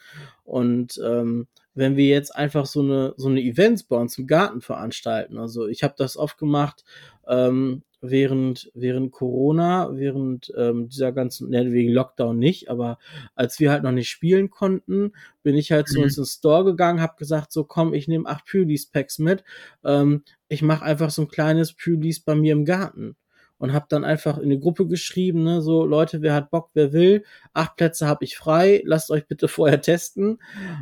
[0.44, 4.62] Und ähm, wenn wir jetzt einfach so eine so eine Events bei uns im Garten
[4.62, 6.84] veranstalten, also ich habe das oft gemacht,
[7.28, 12.98] ähm, während, während Corona, während ähm, dieser ganzen, ne, wegen Lockdown nicht, aber
[13.36, 15.94] als wir halt noch nicht spielen konnten, bin ich halt mhm.
[15.94, 19.44] zu uns ins Store gegangen, habe gesagt, so komm, ich nehme acht Pre-Release-Packs mit,
[19.84, 23.16] ähm, ich mache einfach so ein kleines Pre-Release bei mir im Garten.
[23.62, 26.94] Und habe dann einfach in die Gruppe geschrieben, ne, so Leute, wer hat Bock, wer
[26.94, 30.40] will, acht Plätze habe ich frei, lasst euch bitte vorher testen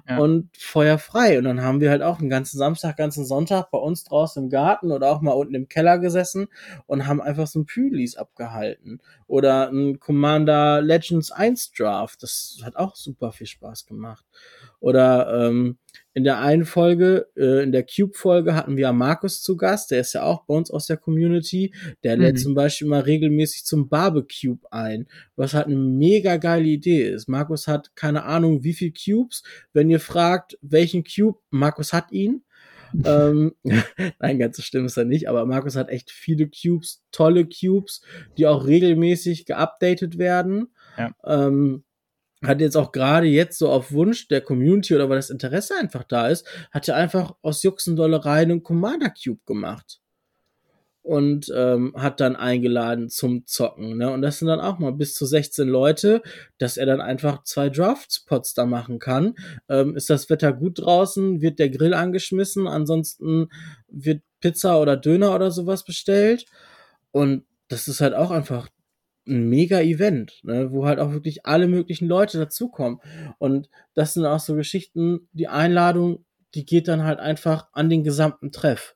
[0.08, 0.18] ja.
[0.18, 1.38] und Feuer frei.
[1.38, 4.50] Und dann haben wir halt auch einen ganzen Samstag, ganzen Sonntag bei uns draußen im
[4.50, 6.48] Garten oder auch mal unten im Keller gesessen
[6.88, 9.02] und haben einfach so ein Pülis abgehalten.
[9.28, 14.26] Oder ein Commander Legends 1 Draft, das hat auch super viel Spaß gemacht.
[14.80, 15.78] Oder ähm,
[16.20, 20.12] in der einen Folge, äh, in der Cube-Folge hatten wir Markus zu Gast, der ist
[20.12, 21.74] ja auch bei uns aus der Community.
[22.04, 22.40] Der lädt mhm.
[22.40, 27.30] zum Beispiel mal regelmäßig zum Barbecue ein, was halt eine mega geile Idee ist.
[27.30, 29.44] Markus hat keine Ahnung, wie viel Cubes.
[29.72, 32.44] Wenn ihr fragt, welchen Cube, Markus hat ihn.
[33.06, 33.56] ähm,
[34.20, 38.02] nein, ganz so schlimm ist er nicht, aber Markus hat echt viele Cubes, tolle Cubes,
[38.38, 40.68] die auch regelmäßig geupdatet werden.
[40.98, 41.16] Ja.
[41.24, 41.86] Ähm,
[42.44, 46.04] hat jetzt auch gerade jetzt so auf Wunsch der Community oder weil das Interesse einfach
[46.04, 50.00] da ist, hat er einfach aus Juxendollerei einen Commander Cube gemacht.
[51.02, 53.98] Und ähm, hat dann eingeladen zum Zocken.
[53.98, 54.12] Ne?
[54.12, 56.22] Und das sind dann auch mal bis zu 16 Leute,
[56.60, 59.34] dass er dann einfach zwei Draftspots da machen kann.
[59.70, 63.48] Ähm, ist das Wetter gut draußen, wird der Grill angeschmissen, ansonsten
[63.88, 66.46] wird Pizza oder Döner oder sowas bestellt.
[67.12, 68.70] Und das ist halt auch einfach
[69.30, 73.00] ein mega Event, ne, wo halt auch wirklich alle möglichen Leute dazukommen.
[73.38, 78.04] Und das sind auch so Geschichten, die Einladung, die geht dann halt einfach an den
[78.04, 78.96] gesamten Treff.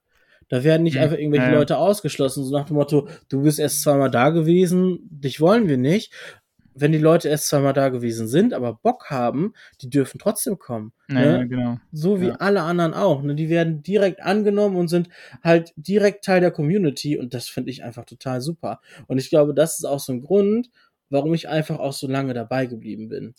[0.50, 1.02] Da werden nicht mhm.
[1.02, 1.54] einfach irgendwelche ja.
[1.54, 5.78] Leute ausgeschlossen, so nach dem Motto, du bist erst zweimal da gewesen, dich wollen wir
[5.78, 6.14] nicht,
[6.76, 10.94] wenn die Leute erst zweimal da gewesen sind, aber Bock haben, die dürfen trotzdem kommen.
[11.08, 11.48] Naja, ne?
[11.48, 11.80] genau.
[11.92, 12.36] So wie ja.
[12.36, 13.22] alle anderen auch.
[13.22, 13.36] Ne?
[13.36, 15.10] Die werden direkt angenommen und sind
[15.44, 18.82] halt direkt Teil der Community und das finde ich einfach total super.
[19.08, 20.70] Und ich glaube, das ist auch so ein Grund,
[21.10, 23.36] warum ich einfach auch so lange dabei geblieben bin.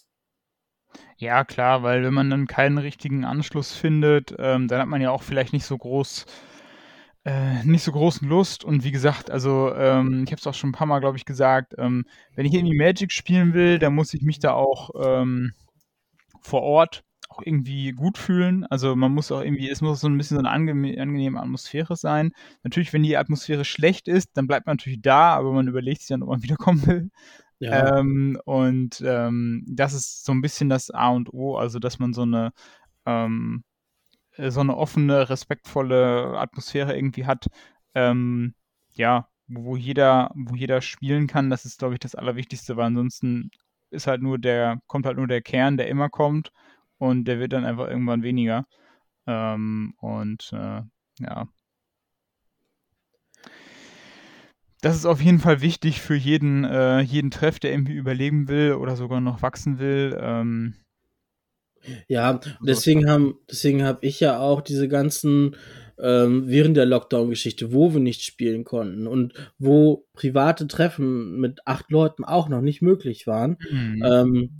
[1.16, 5.10] Ja, klar, weil wenn man dann keinen richtigen Anschluss findet, ähm, dann hat man ja
[5.10, 6.26] auch vielleicht nicht so groß
[7.24, 8.64] äh, nicht so großen Lust.
[8.64, 11.24] Und wie gesagt, also ähm, ich habe es auch schon ein paar Mal, glaube ich,
[11.24, 15.52] gesagt, ähm, wenn ich irgendwie Magic spielen will, dann muss ich mich da auch ähm,
[16.40, 18.64] vor Ort auch irgendwie gut fühlen.
[18.66, 21.96] Also man muss auch irgendwie, es muss so ein bisschen so eine ange angenehme Atmosphäre
[21.96, 22.32] sein.
[22.62, 26.08] Natürlich, wenn die Atmosphäre schlecht ist, dann bleibt man natürlich da, aber man überlegt sich
[26.08, 27.10] dann, ob man wiederkommen will.
[27.58, 27.98] Ja.
[27.98, 32.12] Ähm, und ähm, das ist so ein bisschen das A und O, also dass man
[32.12, 32.52] so eine
[33.06, 33.73] ähm, äh,
[34.38, 37.46] so eine offene, respektvolle Atmosphäre irgendwie hat,
[37.94, 38.54] ähm,
[38.92, 43.50] ja, wo jeder, wo jeder spielen kann, das ist, glaube ich, das Allerwichtigste, weil ansonsten
[43.90, 46.52] ist halt nur der, kommt halt nur der Kern, der immer kommt
[46.98, 48.66] und der wird dann einfach irgendwann weniger.
[49.26, 50.82] Ähm, und äh,
[51.20, 51.48] ja.
[54.80, 58.74] Das ist auf jeden Fall wichtig für jeden, äh, jeden Treff, der irgendwie überleben will
[58.74, 60.18] oder sogar noch wachsen will.
[60.20, 60.74] Ähm,
[62.08, 65.56] ja, deswegen haben, deswegen habe ich ja auch diese ganzen
[65.98, 71.90] ähm, während der Lockdown-Geschichte, wo wir nicht spielen konnten und wo private Treffen mit acht
[71.90, 73.58] Leuten auch noch nicht möglich waren.
[73.70, 74.02] Mhm.
[74.04, 74.50] Ähm,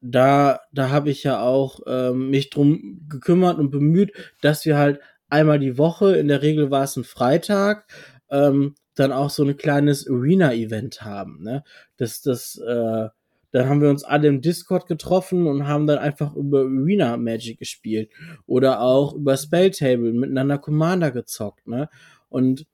[0.00, 5.00] da, da habe ich ja auch ähm, mich drum gekümmert und bemüht, dass wir halt
[5.28, 7.90] einmal die Woche, in der Regel war es ein Freitag,
[8.30, 11.42] ähm, dann auch so ein kleines Arena-Event haben.
[11.42, 11.64] Ne?
[11.96, 13.08] Das, das äh,
[13.52, 17.58] dann haben wir uns alle im Discord getroffen und haben dann einfach über Arena Magic
[17.58, 18.10] gespielt.
[18.46, 21.88] Oder auch über Spelltable miteinander Commander gezockt, ne?
[22.28, 22.66] Und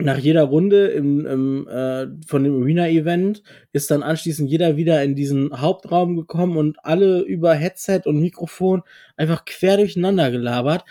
[0.00, 5.16] nach jeder Runde im, im, äh, von dem Arena-Event ist dann anschließend jeder wieder in
[5.16, 8.82] diesen Hauptraum gekommen und alle über Headset und Mikrofon
[9.16, 10.84] einfach quer durcheinander gelabert,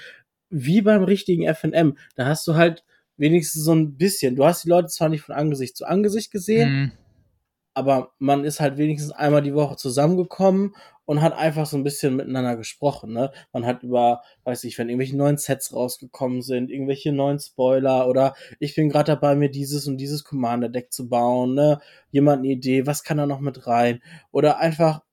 [0.49, 1.97] wie beim richtigen FNM.
[2.15, 2.83] Da hast du halt
[3.15, 6.69] wenigstens so ein bisschen, du hast die Leute zwar nicht von Angesicht zu Angesicht gesehen,
[6.69, 6.91] mhm
[7.77, 12.15] aber man ist halt wenigstens einmal die Woche zusammengekommen und hat einfach so ein bisschen
[12.15, 13.13] miteinander gesprochen.
[13.13, 13.31] Ne?
[13.53, 18.33] Man hat über, weiß ich, wenn irgendwelche neuen Sets rausgekommen sind, irgendwelche neuen Spoiler oder
[18.59, 21.53] ich bin gerade dabei, mir dieses und dieses Commander-Deck zu bauen.
[21.53, 21.79] Ne?
[22.09, 24.01] Jemand eine Idee, was kann da noch mit rein?
[24.31, 25.03] Oder einfach,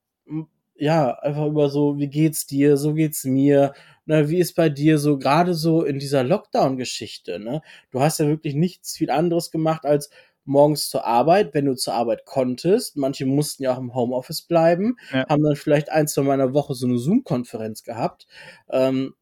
[0.74, 3.74] ja, einfach über so, wie geht's dir, so geht's mir.
[4.06, 7.62] Ne, wie ist bei dir so, gerade so in dieser Lockdown-Geschichte, ne?
[7.90, 10.10] Du hast ja wirklich nichts viel anderes gemacht, als
[10.44, 12.96] morgens zur Arbeit, wenn du zur Arbeit konntest.
[12.96, 15.26] Manche mussten ja auch im Homeoffice bleiben, ja.
[15.28, 18.26] haben dann vielleicht ein, zwei Mal in der Woche so eine Zoom-Konferenz gehabt.
[18.70, 19.14] Ähm,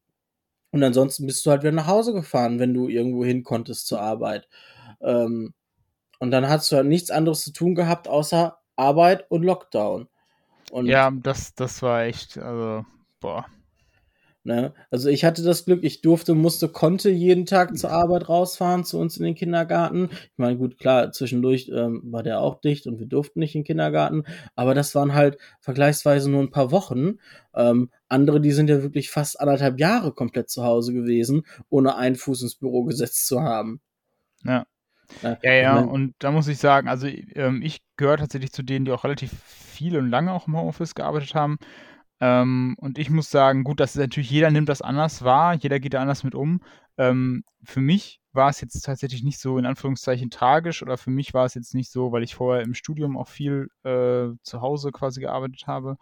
[0.71, 4.01] und ansonsten bist du halt wieder nach Hause gefahren, wenn du irgendwo hin konntest zur
[4.01, 4.49] Arbeit.
[5.01, 5.53] Ähm,
[6.19, 10.07] und dann hast du halt nichts anderes zu tun gehabt, außer Arbeit und Lockdown.
[10.71, 12.85] Und ja, das, das war echt, also,
[13.19, 13.45] boah.
[14.45, 14.73] Ne?
[14.91, 18.99] Also ich hatte das Glück, ich durfte, musste, konnte jeden Tag zur Arbeit rausfahren, zu
[18.99, 20.09] uns in den Kindergarten.
[20.11, 23.61] Ich meine, gut, klar, zwischendurch ähm, war der auch dicht und wir durften nicht in
[23.61, 24.25] den Kindergarten,
[24.55, 27.19] aber das waren halt vergleichsweise nur ein paar Wochen.
[27.55, 32.15] Ähm, andere, die sind ja wirklich fast anderthalb Jahre komplett zu Hause gewesen, ohne einen
[32.17, 33.79] Fuß ins Büro gesetzt zu haben.
[34.43, 34.65] Ja.
[35.21, 38.91] Ja, ja, und da muss ich sagen, also ähm, ich gehöre tatsächlich zu denen, die
[38.91, 41.59] auch relativ viel und lange auch im Homeoffice gearbeitet haben.
[42.23, 45.81] Ähm, und ich muss sagen, gut, das ist natürlich, jeder nimmt das anders wahr, jeder
[45.81, 46.61] geht da anders mit um.
[46.97, 51.33] Ähm, für mich war es jetzt tatsächlich nicht so in Anführungszeichen tragisch oder für mich
[51.33, 54.93] war es jetzt nicht so, weil ich vorher im Studium auch viel äh, zu Hause
[54.93, 55.97] quasi gearbeitet habe.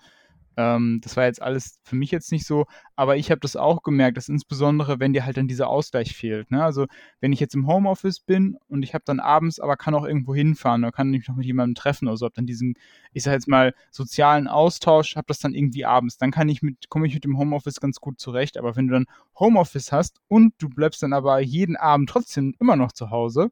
[0.57, 3.83] Ähm, das war jetzt alles für mich jetzt nicht so, aber ich habe das auch
[3.83, 6.51] gemerkt, dass insbesondere, wenn dir halt dann dieser Ausgleich fehlt.
[6.51, 6.63] Ne?
[6.63, 6.87] Also
[7.21, 10.35] wenn ich jetzt im Homeoffice bin und ich habe dann abends, aber kann auch irgendwo
[10.35, 12.75] hinfahren oder kann mich noch mit jemandem treffen oder so, habe dann diesen,
[13.13, 16.17] ich sage jetzt mal, sozialen Austausch, habe das dann irgendwie abends.
[16.17, 18.57] Dann kann ich mit, komme ich mit dem Homeoffice ganz gut zurecht.
[18.57, 19.05] Aber wenn du dann
[19.39, 23.51] Homeoffice hast und du bleibst dann aber jeden Abend trotzdem immer noch zu Hause,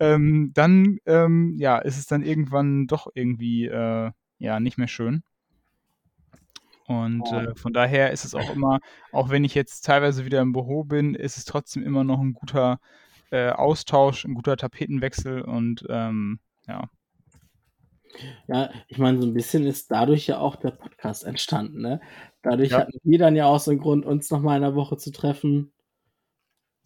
[0.00, 5.22] ähm, dann ähm, ja, ist es dann irgendwann doch irgendwie äh, ja nicht mehr schön.
[6.90, 8.80] Und äh, von daher ist es auch immer,
[9.12, 12.34] auch wenn ich jetzt teilweise wieder im Büro bin, ist es trotzdem immer noch ein
[12.34, 12.80] guter
[13.30, 16.90] äh, Austausch, ein guter Tapetenwechsel und ähm, ja.
[18.48, 22.00] Ja, ich meine, so ein bisschen ist dadurch ja auch der Podcast entstanden, ne?
[22.42, 22.78] Dadurch ja.
[22.78, 25.12] hatten wir dann ja auch so einen Grund, uns noch mal in der Woche zu
[25.12, 25.72] treffen.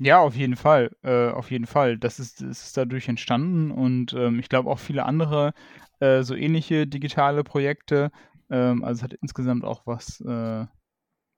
[0.00, 1.96] Ja, auf jeden Fall, äh, auf jeden Fall.
[1.96, 5.54] Das ist, das ist dadurch entstanden und ähm, ich glaube auch viele andere
[6.00, 8.10] äh, so ähnliche digitale Projekte
[8.54, 10.66] ähm, also es hat insgesamt auch was, äh,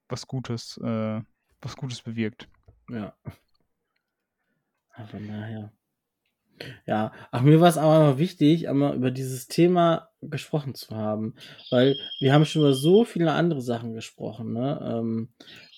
[0.08, 1.22] was Gutes, äh,
[1.62, 2.48] was Gutes bewirkt.
[2.90, 3.14] Ja.
[5.10, 5.72] Von daher.
[6.86, 11.34] Ja, ach, mir war es aber immer wichtig, einmal über dieses Thema gesprochen zu haben,
[11.70, 14.80] weil wir haben schon über so viele andere Sachen gesprochen, ne?
[14.82, 15.28] Ähm,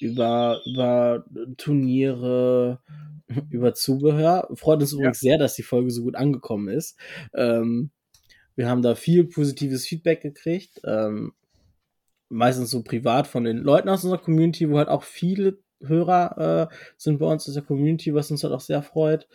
[0.01, 1.24] über, über
[1.57, 2.81] Turniere,
[3.51, 4.48] über Zubehör.
[4.55, 4.98] Freut uns ja.
[4.98, 6.96] übrigens sehr, dass die Folge so gut angekommen ist.
[7.35, 7.90] Ähm,
[8.59, 10.81] wir haben da viel positives Feedback gekriegt.
[10.85, 11.33] Ähm,
[12.29, 16.75] meistens so privat von den Leuten aus unserer Community, wo halt auch viele Hörer äh,
[16.97, 19.29] sind bei uns aus der Community, was uns halt auch sehr freut.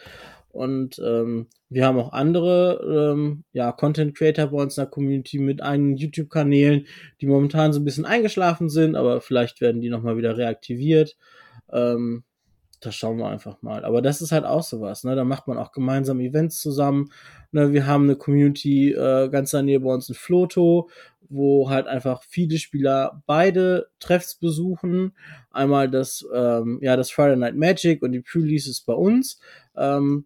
[0.50, 5.40] Und ähm, wir haben auch andere ähm, ja, Content Creator bei uns in der Community
[5.40, 6.86] mit einigen YouTube-Kanälen,
[7.22, 11.16] die momentan so ein bisschen eingeschlafen sind, aber vielleicht werden die nochmal wieder reaktiviert.
[11.72, 12.26] Ähm,
[12.84, 13.86] das schauen wir einfach mal.
[13.86, 15.16] Aber das ist halt auch sowas, ne?
[15.16, 17.10] Da macht man auch gemeinsam Events zusammen.
[17.52, 17.72] Ne?
[17.72, 20.90] Wir haben eine Community äh, ganz in bei uns in Floto,
[21.30, 25.14] wo halt einfach viele Spieler beide Treffs besuchen.
[25.52, 29.40] Einmal das, ähm, ja, das Friday Night Magic und die Pre-Releases bei uns.
[29.76, 30.26] Ähm,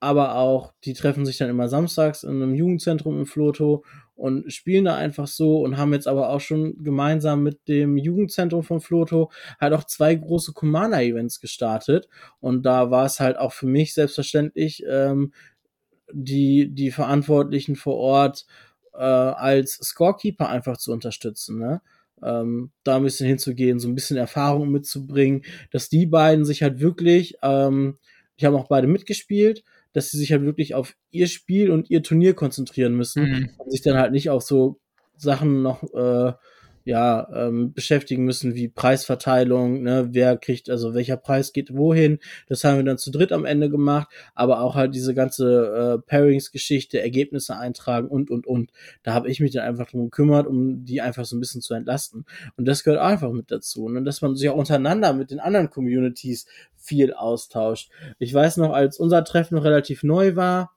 [0.00, 3.84] aber auch, die treffen sich dann immer samstags in einem Jugendzentrum in Floto
[4.20, 8.62] und spielen da einfach so und haben jetzt aber auch schon gemeinsam mit dem Jugendzentrum
[8.62, 12.06] von Floto halt auch zwei große Commander-Events gestartet.
[12.38, 15.32] Und da war es halt auch für mich selbstverständlich, ähm,
[16.12, 18.44] die, die Verantwortlichen vor Ort
[18.92, 21.80] äh, als Scorekeeper einfach zu unterstützen, ne?
[22.22, 26.78] Ähm, da ein bisschen hinzugehen, so ein bisschen Erfahrung mitzubringen, dass die beiden sich halt
[26.78, 27.96] wirklich, ähm,
[28.38, 32.02] die haben auch beide mitgespielt, dass sie sich halt wirklich auf ihr Spiel und ihr
[32.02, 33.50] Turnier konzentrieren müssen mhm.
[33.58, 34.80] und sich dann halt nicht auf so
[35.16, 36.32] Sachen noch äh,
[36.84, 42.18] ja, ähm, beschäftigen müssen, wie Preisverteilung, ne, wer kriegt, also welcher Preis geht wohin.
[42.48, 46.06] Das haben wir dann zu dritt am Ende gemacht, aber auch halt diese ganze äh,
[46.06, 48.70] Pairings-Geschichte, Ergebnisse eintragen und, und, und.
[49.02, 51.74] Da habe ich mich dann einfach drum gekümmert, um die einfach so ein bisschen zu
[51.74, 52.24] entlasten.
[52.56, 53.88] Und das gehört einfach mit dazu.
[53.88, 57.90] Ne, dass man sich auch untereinander mit den anderen Communities viel austauscht.
[58.18, 60.72] Ich weiß noch, als unser Treffen noch relativ neu war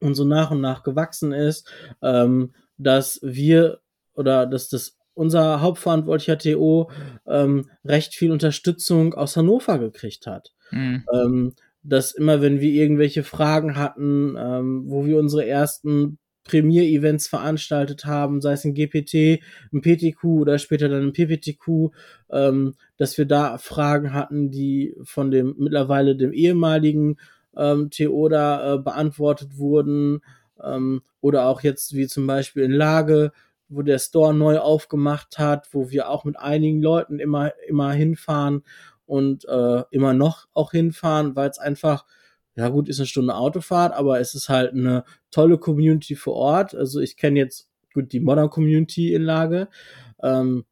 [0.00, 1.70] und so nach und nach gewachsen ist,
[2.02, 3.80] ähm, dass wir
[4.14, 6.90] oder dass das unser hauptverantwortlicher TO
[7.26, 10.54] ähm, recht viel Unterstützung aus Hannover gekriegt hat.
[10.70, 11.04] Mhm.
[11.12, 18.04] Ähm, dass immer, wenn wir irgendwelche Fragen hatten, ähm, wo wir unsere ersten Premier-Events veranstaltet
[18.04, 21.90] haben, sei es ein GPT, ein PTQ oder später dann ein PPTQ,
[22.30, 27.16] ähm, dass wir da Fragen hatten, die von dem mittlerweile dem ehemaligen
[27.56, 30.20] ähm, TO da äh, beantwortet wurden
[30.62, 33.32] ähm, oder auch jetzt wie zum Beispiel in Lage,
[33.68, 38.62] wo der Store neu aufgemacht hat, wo wir auch mit einigen Leuten immer, immer hinfahren
[39.06, 42.04] und äh, immer noch auch hinfahren, weil es einfach,
[42.56, 46.74] ja gut, ist eine Stunde Autofahrt, aber es ist halt eine tolle Community vor Ort.
[46.74, 49.68] Also ich kenne jetzt gut die Modern Community in Lage.
[50.22, 50.64] Ähm,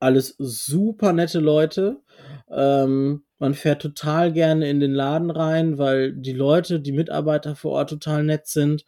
[0.00, 2.00] alles super nette Leute.
[2.50, 7.72] Ähm, man fährt total gerne in den Laden rein, weil die Leute, die Mitarbeiter vor
[7.72, 8.84] Ort total nett sind.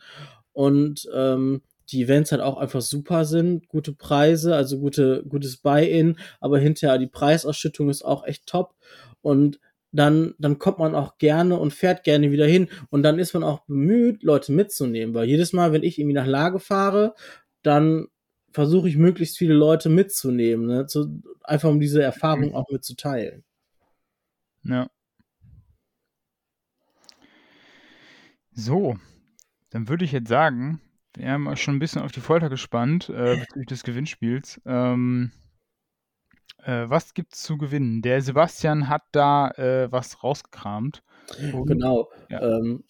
[0.53, 1.63] Und ähm,
[1.93, 6.99] die Events halt auch einfach super sind, gute Preise, also gute, gutes Buy-in, aber hinterher
[6.99, 8.75] die Preisausschüttung ist auch echt top
[9.21, 9.61] und
[9.93, 13.43] dann, dann kommt man auch gerne und fährt gerne wieder hin und dann ist man
[13.43, 17.15] auch bemüht, Leute mitzunehmen, weil jedes Mal, wenn ich irgendwie nach Lage fahre,
[17.63, 18.07] dann
[18.53, 20.87] versuche ich möglichst viele Leute mitzunehmen, ne?
[20.87, 23.45] Zu, einfach um diese Erfahrung auch mitzuteilen.
[24.65, 24.89] Ja.
[28.53, 28.97] So,
[29.71, 30.81] dann würde ich jetzt sagen,
[31.17, 34.61] wir haben euch schon ein bisschen auf die Folter gespannt äh, bezüglich des Gewinnspiels.
[34.65, 35.33] Ähm,
[36.65, 38.03] äh, was gibt's zu gewinnen?
[38.03, 41.03] Der Sebastian hat da äh, was rausgekramt.
[41.53, 42.11] Und, genau.
[42.29, 42.43] Ja.
[42.43, 42.85] Ähm,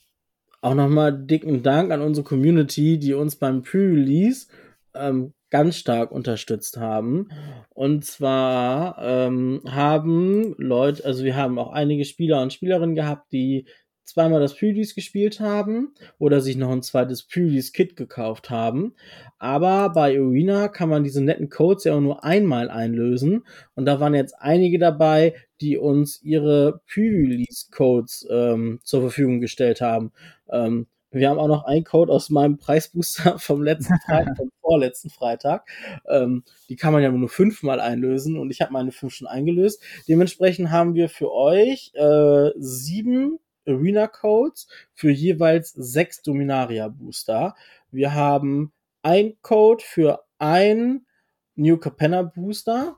[0.60, 4.48] auch nochmal dicken Dank an unsere Community, die uns beim Pre-Release
[4.94, 7.28] ähm, ganz stark unterstützt haben.
[7.70, 13.66] Und zwar ähm, haben Leute, also wir haben auch einige Spieler und Spielerinnen gehabt, die
[14.10, 18.94] zweimal das Pre-Release gespielt haben oder sich noch ein zweites Pre-Release-Kit gekauft haben.
[19.38, 23.44] Aber bei Arena kann man diese netten Codes ja auch nur einmal einlösen.
[23.74, 30.12] Und da waren jetzt einige dabei, die uns ihre Pre-Release-Codes ähm, zur Verfügung gestellt haben.
[30.50, 35.10] Ähm, wir haben auch noch einen Code aus meinem Preisbooster vom letzten Freitag, vom vorletzten
[35.10, 35.68] Freitag.
[36.08, 39.82] Ähm, die kann man ja nur fünfmal einlösen und ich habe meine fünf schon eingelöst.
[40.08, 43.38] Dementsprechend haben wir für euch äh, sieben
[43.70, 47.54] Arena Codes für jeweils sechs Dominaria Booster.
[47.90, 51.06] Wir haben ein Code für ein
[51.54, 52.96] New Capenna Booster.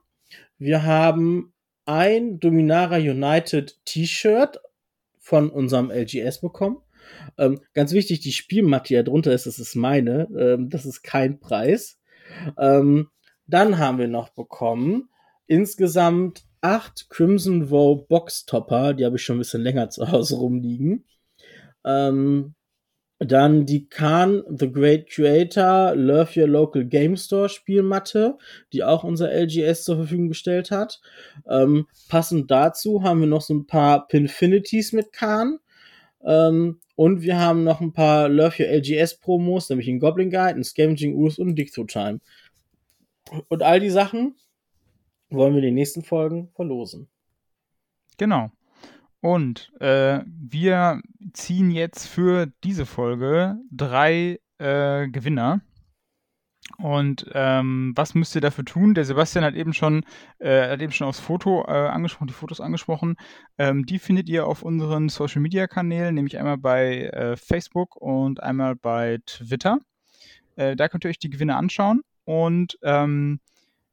[0.59, 1.53] Wir haben
[1.85, 4.61] ein Dominaria United T-Shirt
[5.19, 6.79] von unserem LGS bekommen.
[7.39, 10.29] Ähm, ganz wichtig, die Spielmatte, die da drunter ist, das ist meine.
[10.37, 11.99] Ähm, das ist kein Preis.
[12.59, 13.09] Ähm,
[13.47, 15.09] dann haben wir noch bekommen
[15.47, 18.95] insgesamt acht Crimson Vow Box Topper.
[18.95, 21.05] Die habe ich schon ein bisschen länger zu Hause rumliegen.
[21.85, 22.55] Ähm,
[23.19, 28.37] dann die Khan The Great Creator Love Your Local Game Store Spielmatte,
[28.73, 31.01] die auch unser LGS zur Verfügung gestellt hat.
[31.49, 35.59] Ähm, passend dazu haben wir noch so ein paar Pinfinities mit Khan.
[36.25, 40.57] Ähm, und wir haben noch ein paar Love Your LGS Promos, nämlich ein Goblin Guide,
[40.57, 42.21] ein Scavenging Ooze und ein Through Time.
[43.49, 44.37] Und all die Sachen
[45.33, 47.09] wollen wir den nächsten Folgen verlosen.
[48.19, 48.51] Genau.
[49.21, 51.01] Und äh, wir
[51.33, 55.61] ziehen jetzt für diese Folge drei äh, Gewinner.
[56.79, 58.95] Und ähm, was müsst ihr dafür tun?
[58.95, 60.05] Der Sebastian hat eben schon,
[60.39, 63.17] äh, hat eben schon aufs Foto äh, angesprochen, die Fotos angesprochen.
[63.59, 68.43] Ähm, die findet ihr auf unseren Social Media Kanälen, nämlich einmal bei äh, Facebook und
[68.43, 69.79] einmal bei Twitter.
[70.57, 72.03] Äh, da könnt ihr euch die Gewinne anschauen.
[72.25, 73.41] Und ähm,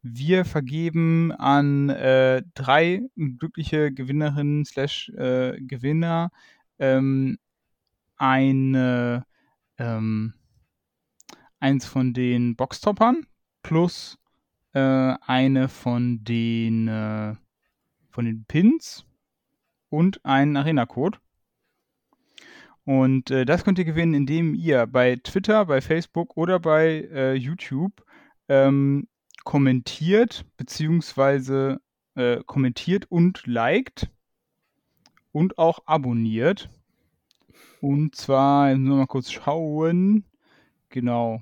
[0.01, 6.31] wir vergeben an äh, drei glückliche Gewinnerinnen slash äh, Gewinner
[6.79, 7.37] ähm,
[8.17, 9.25] eine
[9.77, 10.33] ähm,
[11.59, 13.25] eins von den Boxtoppern
[13.63, 14.17] plus
[14.73, 17.35] äh, eine von den äh,
[18.09, 19.05] von den Pins
[19.89, 21.19] und einen Arena-Code.
[22.85, 27.33] Und äh, das könnt ihr gewinnen, indem ihr bei Twitter, bei Facebook oder bei äh,
[27.33, 28.03] YouTube
[28.47, 29.07] ähm,
[29.43, 31.81] kommentiert, beziehungsweise
[32.15, 34.09] äh, kommentiert und liked
[35.31, 36.69] und auch abonniert.
[37.81, 40.25] Und zwar, jetzt nur mal kurz schauen.
[40.89, 41.41] Genau.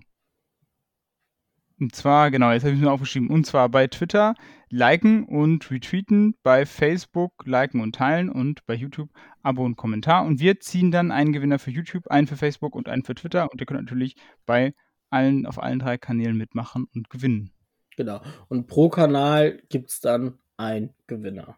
[1.79, 3.29] Und zwar, genau, jetzt habe ich es mir aufgeschrieben.
[3.29, 4.35] Und zwar bei Twitter
[4.69, 9.09] liken und retweeten, bei Facebook liken und teilen und bei YouTube
[9.43, 10.25] Abo und Kommentar.
[10.25, 13.51] Und wir ziehen dann einen Gewinner für YouTube, einen für Facebook und einen für Twitter.
[13.51, 14.73] Und ihr könnt natürlich bei
[15.09, 17.51] allen, auf allen drei Kanälen mitmachen und gewinnen.
[17.97, 18.21] Genau.
[18.47, 21.57] Und pro Kanal gibt es dann einen Gewinner.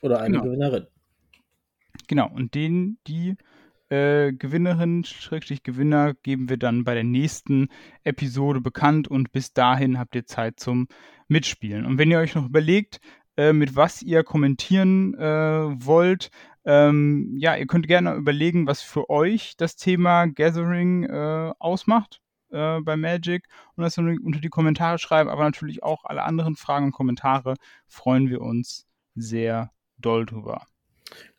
[0.00, 0.44] Oder eine genau.
[0.44, 0.86] Gewinnerin.
[2.06, 2.30] Genau.
[2.30, 3.36] Und den, die
[3.88, 7.68] äh, Gewinnerin, Schrägstrich Gewinner, geben wir dann bei der nächsten
[8.04, 10.88] Episode bekannt und bis dahin habt ihr Zeit zum
[11.26, 11.86] Mitspielen.
[11.86, 13.00] Und wenn ihr euch noch überlegt,
[13.38, 16.30] äh, mit was ihr kommentieren äh, wollt,
[16.66, 22.20] ähm, ja, ihr könnt gerne überlegen, was für euch das Thema Gathering äh, ausmacht
[22.50, 26.86] äh, bei Magic und das unter die Kommentare schreiben, aber natürlich auch alle anderen Fragen
[26.86, 27.54] und Kommentare
[27.86, 30.66] freuen wir uns sehr doll drüber.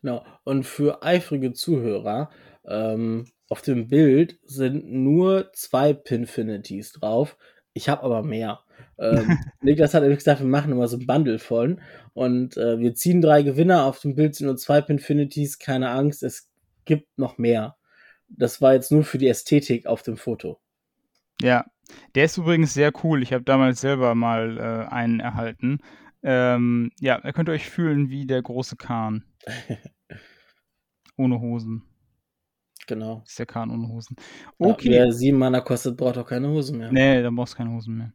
[0.02, 0.24] Genau.
[0.44, 2.30] Und für eifrige Zuhörer,
[2.64, 7.36] ähm, auf dem Bild sind nur zwei Pinfinities drauf.
[7.72, 8.60] Ich habe aber mehr.
[8.98, 11.80] Ähm, Niklas hat gesagt, wir machen immer so ein Bundle von.
[12.12, 13.84] Und äh, wir ziehen drei Gewinner.
[13.84, 15.58] Auf dem Bild sind nur zwei Pinfinities.
[15.58, 16.50] Keine Angst, es
[16.84, 17.76] gibt noch mehr.
[18.28, 20.60] Das war jetzt nur für die Ästhetik auf dem Foto.
[21.40, 21.64] Ja,
[22.14, 23.22] der ist übrigens sehr cool.
[23.22, 25.80] Ich habe damals selber mal äh, einen erhalten.
[26.22, 29.24] Ähm, ja, da könnt ihr euch fühlen wie der große Kahn.
[31.16, 31.82] ohne Hosen.
[32.86, 33.22] Genau.
[33.24, 34.16] Ist der Kahn ohne Hosen.
[34.58, 34.90] Okay.
[34.90, 36.90] Ja, wer sieben Mana kostet, braucht auch keine Hosen mehr.
[36.90, 38.12] Nee, dann brauchst du keine Hosen mehr.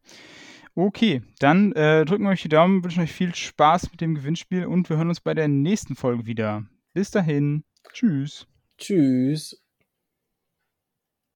[0.77, 4.65] Okay, dann äh, drücken wir euch die Daumen, wünschen euch viel Spaß mit dem Gewinnspiel
[4.65, 6.65] und wir hören uns bei der nächsten Folge wieder.
[6.93, 7.63] Bis dahin.
[7.93, 8.45] Tschüss.
[8.77, 9.64] Tschüss.